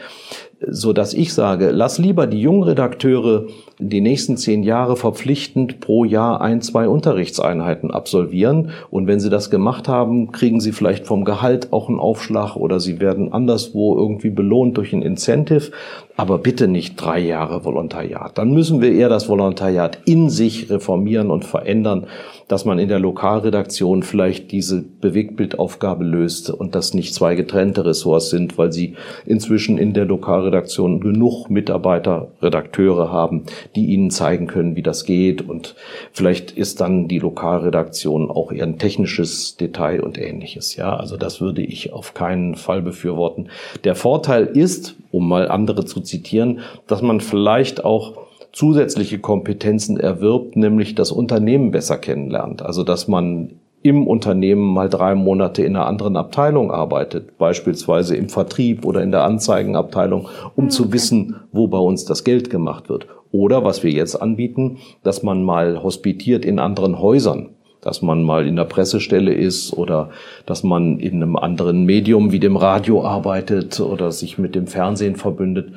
so 0.65 0.93
dass 0.93 1.13
ich 1.13 1.35
sage, 1.35 1.73
lass 1.73 1.99
lieber 1.99 2.29
die 2.29 2.41
jungen 2.41 2.63
Redakteure 2.63 3.47
die 3.89 4.01
nächsten 4.01 4.37
zehn 4.37 4.63
Jahre 4.63 4.97
verpflichtend 4.97 5.81
pro 5.81 6.05
Jahr 6.05 6.41
ein, 6.41 6.63
zwei 6.63 6.89
Unterrichtseinheiten 6.89 7.91
absolvieren. 7.91 8.71
Und 8.91 9.07
wenn 9.07 9.21
sie 9.21 9.31
das 9.31 9.51
gemacht 9.51 9.89
haben, 9.89 10.33
kriegen 10.33 10.61
sie 10.61 10.73
vielleicht 10.73 11.07
vom 11.07 11.25
Gehalt 11.25 11.73
auch 11.73 11.89
einen 11.89 11.99
Aufschlag 11.99 12.57
oder 12.57 12.81
sie 12.81 13.01
werden 13.01 13.33
anderswo 13.33 13.97
irgendwie 13.97 14.31
belohnt 14.31 14.77
durch 14.77 14.93
ein 14.93 15.03
Incentive. 15.03 15.71
Aber 16.17 16.39
bitte 16.39 16.69
nicht 16.69 16.97
drei 16.97 17.19
Jahre 17.21 17.65
Volontariat. 17.65 18.37
Dann 18.37 18.53
müssen 18.53 18.81
wir 18.81 18.93
eher 18.93 19.09
das 19.09 19.29
Volontariat 19.29 19.99
in 20.05 20.31
sich 20.31 20.71
reformieren 20.71 21.31
und 21.31 21.45
verändern 21.45 22.07
dass 22.53 22.67
man 22.67 22.79
in 22.79 22.91
der 22.91 22.99
Lokalredaktion 22.99 24.03
vielleicht 24.03 24.53
diese 24.53 24.83
Bewegtbildaufgabe 24.83 26.05
löst 26.05 26.51
und 26.51 26.75
das 26.75 26.93
nicht 26.93 27.15
zwei 27.15 27.35
getrennte 27.35 27.87
Ressorts 27.87 28.29
sind, 28.29 28.59
weil 28.59 28.71
sie 28.71 28.95
inzwischen 29.25 29.79
in 29.79 29.95
der 29.95 30.05
Lokalredaktion 30.05 31.01
genug 31.01 31.49
Mitarbeiter, 31.49 32.29
Redakteure 32.43 33.11
haben, 33.11 33.45
die 33.75 33.87
ihnen 33.87 34.11
zeigen 34.11 34.47
können, 34.47 34.77
wie 34.77 34.83
das 34.83 35.05
geht. 35.05 35.43
Und 35.43 35.75
vielleicht 36.13 36.51
ist 36.53 36.81
dann 36.81 37.09
die 37.09 37.19
Lokalredaktion 37.19 38.31
auch 38.31 38.53
eher 38.53 38.65
ein 38.65 38.79
technisches 38.79 39.57
Detail 39.57 40.03
und 40.03 40.19
ähnliches. 40.19 40.77
Ja, 40.77 40.97
also 40.97 41.17
das 41.17 41.41
würde 41.41 41.63
ich 41.63 41.93
auf 41.93 42.15
keinen 42.15 42.55
Fall 42.55 42.83
befürworten. 42.83 43.49
Der 43.85 43.95
Vorteil 43.95 44.45
ist, 44.45 44.97
um 45.11 45.29
mal 45.29 45.49
andere 45.49 45.85
zu 45.85 46.01
zitieren, 46.01 46.61
dass 46.87 47.03
man 47.03 47.21
vielleicht 47.21 47.85
auch 47.85 48.15
zusätzliche 48.53 49.19
Kompetenzen 49.19 49.99
erwirbt, 49.99 50.57
nämlich 50.57 50.95
das 50.95 51.11
Unternehmen 51.11 51.71
besser 51.71 51.97
kennenlernt. 51.97 52.63
Also 52.63 52.85
dass 52.85 53.09
man 53.09 53.53
im 53.83 54.07
Unternehmen 54.07 54.63
mal 54.63 54.89
drei 54.89 55.15
Monate 55.15 55.65
in 55.65 55.75
einer 55.75 55.87
anderen 55.87 56.17
Abteilung 56.17 56.71
arbeitet, 56.71 57.37
beispielsweise 57.37 58.15
im 58.17 58.29
Vertrieb 58.29 58.85
oder 58.85 59.03
in 59.03 59.11
der 59.11 59.25
Anzeigenabteilung, 59.25 60.29
um 60.55 60.65
okay. 60.65 60.73
zu 60.73 60.93
wissen, 60.93 61.37
wo 61.51 61.67
bei 61.67 61.79
uns 61.79 62.05
das 62.05 62.23
Geld 62.23 62.49
gemacht 62.49 62.89
wird. 62.89 63.09
Oder 63.33 63.65
was 63.65 63.83
wir 63.83 63.91
jetzt 63.91 64.15
anbieten, 64.15 64.79
dass 65.03 65.23
man 65.23 65.43
mal 65.43 65.83
hospitiert 65.83 66.45
in 66.45 66.59
anderen 66.59 67.01
Häusern 67.01 67.51
dass 67.83 68.01
man 68.01 68.23
mal 68.23 68.47
in 68.47 68.57
der 68.57 68.65
Pressestelle 68.65 69.35
ist 69.35 69.73
oder 69.75 70.11
dass 70.47 70.63
man 70.63 71.01
in 71.01 71.17
einem 71.17 71.37
anderen 71.37 71.85
Medium 71.85 72.33
wie 72.33 72.39
dem 72.39 72.57
Radio 72.57 73.05
arbeitet 73.05 73.81
oder 73.81 74.13
sich 74.13 74.39
mit 74.39 74.55
dem 74.55 74.69
Fernsehen 74.69 75.17
verbündet. 75.17 75.73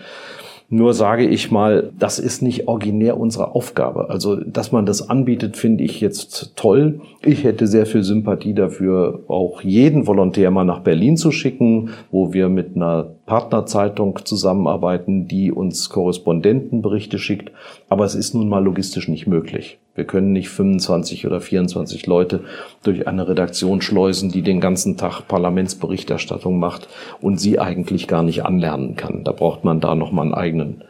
Nur 0.69 0.93
sage 0.93 1.27
ich 1.27 1.51
mal, 1.51 1.91
das 1.99 2.17
ist 2.17 2.41
nicht 2.41 2.67
originär 2.67 3.19
unsere 3.19 3.53
Aufgabe. 3.53 4.09
Also, 4.09 4.35
dass 4.35 4.71
man 4.71 4.85
das 4.85 5.09
anbietet, 5.09 5.57
finde 5.57 5.83
ich 5.83 6.01
jetzt 6.01 6.53
toll. 6.55 7.01
Ich 7.23 7.43
hätte 7.43 7.67
sehr 7.67 7.85
viel 7.85 8.01
Sympathie 8.01 8.55
dafür, 8.55 9.21
auch 9.27 9.61
jeden 9.61 10.07
Volontär 10.07 10.49
mal 10.49 10.65
nach 10.65 10.79
Berlin 10.79 11.17
zu 11.17 11.31
schicken, 11.31 11.91
wo 12.11 12.33
wir 12.33 12.49
mit 12.49 12.75
einer 12.75 13.07
Partnerzeitung 13.27 14.19
zusammenarbeiten, 14.23 15.27
die 15.27 15.51
uns 15.51 15.89
Korrespondentenberichte 15.89 17.19
schickt. 17.19 17.51
Aber 17.87 18.05
es 18.05 18.15
ist 18.15 18.33
nun 18.33 18.49
mal 18.49 18.63
logistisch 18.63 19.07
nicht 19.07 19.27
möglich. 19.27 19.77
Wir 19.95 20.03
können 20.03 20.33
nicht 20.33 20.49
25 20.49 21.25
oder 21.25 21.39
24 21.39 22.05
Leute 22.05 22.43
durch 22.83 23.07
eine 23.07 23.29
Redaktion 23.29 23.81
schleusen, 23.81 24.29
die 24.29 24.41
den 24.41 24.59
ganzen 24.59 24.97
Tag 24.97 25.21
Parlamentsberichterstattung 25.21 26.59
macht 26.59 26.89
und 27.21 27.39
sie 27.39 27.59
eigentlich 27.59 28.09
gar 28.09 28.21
nicht 28.21 28.45
anlernen 28.45 28.97
kann. 28.97 29.23
Da 29.23 29.31
braucht 29.31 29.63
man 29.63 29.79
da 29.79 29.95
nochmal 29.95 30.25
einen 30.25 30.33
eigenen 30.33 30.83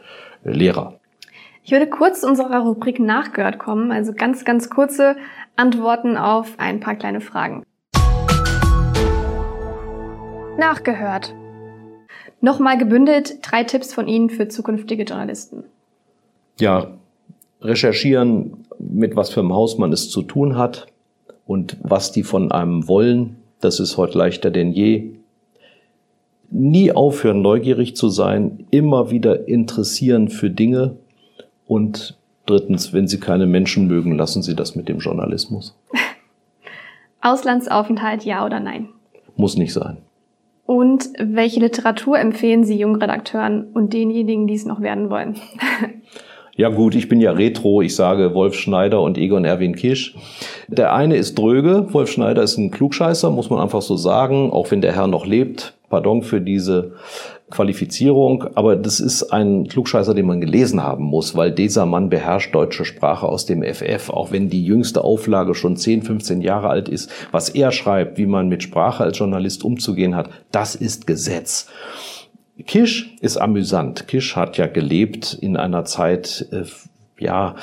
äh, 0.44 0.50
Lehrer. 0.50 0.98
Ich 1.62 1.70
würde 1.70 1.86
kurz 1.88 2.22
zu 2.22 2.26
unserer 2.26 2.60
Rubrik 2.60 2.98
Nachgehört 2.98 3.60
kommen, 3.60 3.92
also 3.92 4.12
ganz, 4.12 4.44
ganz 4.44 4.70
kurze 4.70 5.16
Antworten 5.54 6.16
auf 6.16 6.54
ein 6.58 6.80
paar 6.80 6.96
kleine 6.96 7.20
Fragen. 7.20 7.62
Nachgehört. 10.58 11.32
Nochmal 12.40 12.76
gebündelt 12.76 13.38
drei 13.42 13.62
Tipps 13.62 13.94
von 13.94 14.08
Ihnen 14.08 14.30
für 14.30 14.48
zukünftige 14.48 15.04
Journalisten. 15.04 15.64
Ja, 16.58 16.95
recherchieren, 17.60 18.66
mit 18.78 19.16
was 19.16 19.30
für 19.30 19.40
einem 19.40 19.54
Haus 19.54 19.78
man 19.78 19.92
es 19.92 20.10
zu 20.10 20.22
tun 20.22 20.56
hat 20.56 20.86
und 21.46 21.76
was 21.82 22.12
die 22.12 22.22
von 22.22 22.52
einem 22.52 22.88
wollen. 22.88 23.36
Das 23.60 23.80
ist 23.80 23.96
heute 23.96 24.18
leichter 24.18 24.50
denn 24.50 24.72
je. 24.72 25.12
Nie 26.50 26.92
aufhören, 26.92 27.42
neugierig 27.42 27.96
zu 27.96 28.08
sein, 28.08 28.66
immer 28.70 29.10
wieder 29.10 29.48
interessieren 29.48 30.28
für 30.28 30.50
Dinge 30.50 30.96
und 31.66 32.16
drittens, 32.46 32.92
wenn 32.92 33.08
Sie 33.08 33.18
keine 33.18 33.46
Menschen 33.46 33.88
mögen, 33.88 34.16
lassen 34.16 34.42
Sie 34.42 34.54
das 34.54 34.76
mit 34.76 34.88
dem 34.88 34.98
Journalismus. 34.98 35.76
Auslandsaufenthalt, 37.20 38.24
ja 38.24 38.46
oder 38.46 38.60
nein? 38.60 38.88
Muss 39.36 39.56
nicht 39.56 39.72
sein. 39.72 39.98
Und 40.64 41.08
welche 41.18 41.60
Literatur 41.60 42.18
empfehlen 42.18 42.64
Sie 42.64 42.78
jungen 42.78 43.00
Redakteuren 43.00 43.68
und 43.72 43.92
denjenigen, 43.92 44.46
die 44.46 44.54
es 44.54 44.64
noch 44.64 44.80
werden 44.80 45.10
wollen? 45.10 45.36
Ja 46.58 46.70
gut, 46.70 46.94
ich 46.94 47.10
bin 47.10 47.20
ja 47.20 47.32
Retro, 47.32 47.82
ich 47.82 47.94
sage 47.94 48.32
Wolf 48.32 48.54
Schneider 48.54 49.02
und 49.02 49.18
Egon 49.18 49.44
Erwin 49.44 49.76
Kisch. 49.76 50.14
Der 50.68 50.94
eine 50.94 51.16
ist 51.16 51.38
dröge, 51.38 51.92
Wolf 51.92 52.10
Schneider 52.10 52.42
ist 52.42 52.56
ein 52.56 52.70
Klugscheißer, 52.70 53.30
muss 53.30 53.50
man 53.50 53.60
einfach 53.60 53.82
so 53.82 53.96
sagen, 53.96 54.50
auch 54.50 54.70
wenn 54.70 54.80
der 54.80 54.94
Herr 54.94 55.06
noch 55.06 55.26
lebt. 55.26 55.74
Pardon 55.90 56.22
für 56.22 56.40
diese 56.40 56.92
Qualifizierung, 57.50 58.44
aber 58.54 58.74
das 58.74 59.00
ist 59.00 59.24
ein 59.34 59.68
Klugscheißer, 59.68 60.14
den 60.14 60.26
man 60.26 60.40
gelesen 60.40 60.82
haben 60.82 61.04
muss, 61.04 61.36
weil 61.36 61.52
dieser 61.52 61.84
Mann 61.84 62.08
beherrscht 62.08 62.54
deutsche 62.54 62.86
Sprache 62.86 63.28
aus 63.28 63.44
dem 63.44 63.62
FF, 63.62 64.08
auch 64.08 64.32
wenn 64.32 64.48
die 64.48 64.64
jüngste 64.64 65.04
Auflage 65.04 65.54
schon 65.54 65.76
10, 65.76 66.02
15 66.02 66.40
Jahre 66.40 66.70
alt 66.70 66.88
ist. 66.88 67.10
Was 67.32 67.50
er 67.50 67.70
schreibt, 67.70 68.16
wie 68.16 68.26
man 68.26 68.48
mit 68.48 68.62
Sprache 68.62 69.04
als 69.04 69.18
Journalist 69.18 69.62
umzugehen 69.62 70.16
hat, 70.16 70.30
das 70.50 70.74
ist 70.74 71.06
Gesetz. 71.06 71.68
Kisch 72.64 73.14
ist 73.20 73.36
amüsant. 73.36 74.08
Kisch 74.08 74.36
hat 74.36 74.56
ja 74.56 74.66
gelebt 74.66 75.34
in 75.40 75.56
einer 75.56 75.84
Zeit, 75.84 76.46
äh, 76.52 76.64
ja, 77.22 77.56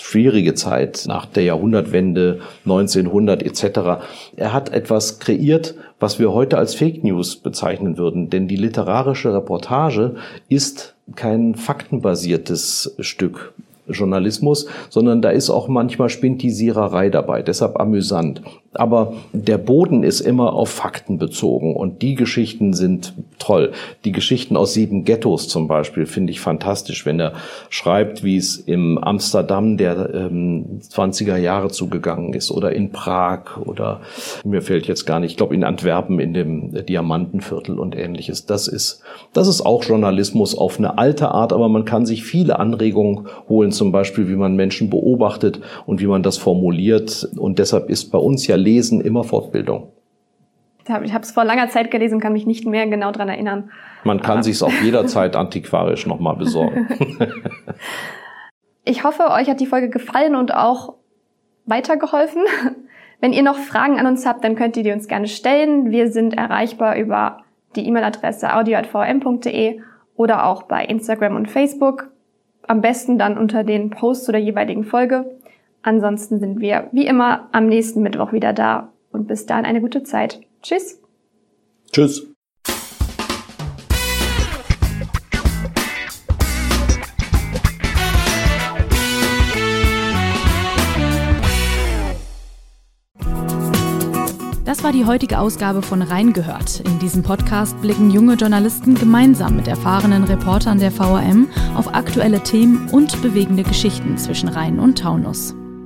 schwierige 0.00 0.54
Zeit 0.54 1.04
nach 1.06 1.26
der 1.26 1.44
Jahrhundertwende 1.44 2.40
1900 2.64 3.42
etc. 3.42 4.02
Er 4.36 4.52
hat 4.52 4.72
etwas 4.72 5.20
kreiert, 5.20 5.74
was 6.00 6.18
wir 6.18 6.32
heute 6.32 6.58
als 6.58 6.74
Fake 6.74 7.04
News 7.04 7.36
bezeichnen 7.36 7.96
würden, 7.96 8.28
denn 8.28 8.48
die 8.48 8.56
literarische 8.56 9.32
Reportage 9.32 10.16
ist 10.48 10.94
kein 11.14 11.54
faktenbasiertes 11.54 12.96
Stück. 12.98 13.54
Journalismus, 13.88 14.66
sondern 14.90 15.22
da 15.22 15.30
ist 15.30 15.50
auch 15.50 15.66
manchmal 15.66 16.08
Spintisiererei 16.08 17.10
dabei, 17.10 17.42
deshalb 17.42 17.80
amüsant. 17.80 18.40
Aber 18.74 19.14
der 19.32 19.58
Boden 19.58 20.02
ist 20.02 20.20
immer 20.20 20.54
auf 20.54 20.70
Fakten 20.70 21.18
bezogen 21.18 21.76
und 21.76 22.00
die 22.00 22.14
Geschichten 22.14 22.72
sind 22.72 23.12
toll. 23.38 23.72
Die 24.04 24.12
Geschichten 24.12 24.56
aus 24.56 24.72
sieben 24.72 25.04
Ghettos 25.04 25.48
zum 25.48 25.68
Beispiel 25.68 26.06
finde 26.06 26.32
ich 26.32 26.40
fantastisch, 26.40 27.04
wenn 27.04 27.20
er 27.20 27.34
schreibt, 27.68 28.24
wie 28.24 28.36
es 28.36 28.56
im 28.56 28.96
Amsterdam 28.96 29.76
der 29.76 30.14
ähm, 30.14 30.80
20er 30.88 31.36
Jahre 31.36 31.68
zugegangen 31.68 32.32
ist 32.32 32.50
oder 32.50 32.72
in 32.72 32.92
Prag 32.92 33.58
oder 33.58 34.00
mir 34.44 34.62
fällt 34.62 34.86
jetzt 34.86 35.04
gar 35.04 35.20
nicht, 35.20 35.32
ich 35.32 35.36
glaube 35.36 35.54
in 35.54 35.64
Antwerpen 35.64 36.18
in 36.18 36.32
dem 36.32 36.86
Diamantenviertel 36.86 37.78
und 37.78 37.94
ähnliches. 37.94 38.46
Das 38.46 38.68
ist, 38.68 39.02
das 39.34 39.48
ist 39.48 39.60
auch 39.60 39.84
Journalismus 39.84 40.56
auf 40.56 40.78
eine 40.78 40.96
alte 40.96 41.30
Art, 41.30 41.52
aber 41.52 41.68
man 41.68 41.84
kann 41.84 42.06
sich 42.06 42.24
viele 42.24 42.58
Anregungen 42.58 43.28
holen, 43.50 43.70
zum 43.70 43.92
Beispiel 43.92 44.28
wie 44.28 44.36
man 44.36 44.56
Menschen 44.56 44.88
beobachtet 44.88 45.60
und 45.84 46.00
wie 46.00 46.06
man 46.06 46.22
das 46.22 46.38
formuliert 46.38 47.28
und 47.36 47.58
deshalb 47.58 47.90
ist 47.90 48.10
bei 48.10 48.18
uns 48.18 48.46
ja 48.46 48.56
Lesen 48.62 49.00
immer 49.00 49.24
Fortbildung. 49.24 49.92
Ich 50.84 50.90
habe 50.90 51.22
es 51.22 51.30
vor 51.30 51.44
langer 51.44 51.68
Zeit 51.68 51.90
gelesen, 51.90 52.20
kann 52.20 52.32
mich 52.32 52.46
nicht 52.46 52.66
mehr 52.66 52.86
genau 52.86 53.12
daran 53.12 53.28
erinnern. 53.28 53.70
Man 54.04 54.20
kann 54.20 54.42
sich 54.42 54.56
es 54.56 54.62
auch 54.62 54.72
jederzeit 54.82 55.36
antiquarisch 55.36 56.06
nochmal 56.06 56.36
besorgen. 56.36 56.88
ich 58.84 59.04
hoffe, 59.04 59.30
euch 59.30 59.48
hat 59.48 59.60
die 59.60 59.66
Folge 59.66 59.90
gefallen 59.90 60.34
und 60.34 60.54
auch 60.54 60.94
weitergeholfen. 61.66 62.42
Wenn 63.20 63.32
ihr 63.32 63.44
noch 63.44 63.56
Fragen 63.56 64.00
an 64.00 64.06
uns 64.06 64.26
habt, 64.26 64.42
dann 64.42 64.56
könnt 64.56 64.76
ihr 64.76 64.82
die 64.82 64.90
uns 64.90 65.06
gerne 65.06 65.28
stellen. 65.28 65.92
Wir 65.92 66.10
sind 66.10 66.34
erreichbar 66.34 66.96
über 66.96 67.38
die 67.76 67.86
E-Mail-Adresse 67.86 68.52
audio.vm.de 68.52 69.80
oder 70.16 70.46
auch 70.46 70.64
bei 70.64 70.84
Instagram 70.84 71.36
und 71.36 71.48
Facebook. 71.48 72.10
Am 72.66 72.80
besten 72.80 73.18
dann 73.18 73.38
unter 73.38 73.62
den 73.62 73.90
Posts 73.90 74.24
zu 74.26 74.32
der 74.32 74.40
jeweiligen 74.40 74.84
Folge. 74.84 75.38
Ansonsten 75.82 76.38
sind 76.38 76.60
wir 76.60 76.88
wie 76.92 77.06
immer 77.06 77.48
am 77.52 77.66
nächsten 77.66 78.02
Mittwoch 78.02 78.32
wieder 78.32 78.52
da 78.52 78.92
und 79.10 79.26
bis 79.26 79.46
dahin 79.46 79.64
eine 79.64 79.80
gute 79.80 80.04
Zeit. 80.04 80.40
Tschüss. 80.62 81.00
Tschüss. 81.92 82.28
Das 94.64 94.84
war 94.84 94.92
die 94.92 95.04
heutige 95.04 95.38
Ausgabe 95.38 95.82
von 95.82 96.00
Reingehört. 96.00 96.80
In 96.80 96.98
diesem 96.98 97.22
Podcast 97.22 97.78
blicken 97.82 98.10
junge 98.10 98.34
Journalisten 98.34 98.94
gemeinsam 98.94 99.56
mit 99.56 99.68
erfahrenen 99.68 100.24
Reportern 100.24 100.78
der 100.78 100.90
VRM 100.90 101.48
auf 101.74 101.94
aktuelle 101.94 102.42
Themen 102.42 102.88
und 102.90 103.20
bewegende 103.20 103.64
Geschichten 103.64 104.16
zwischen 104.16 104.48
Rhein 104.48 104.78
und 104.78 104.98
Taunus. 104.98 105.54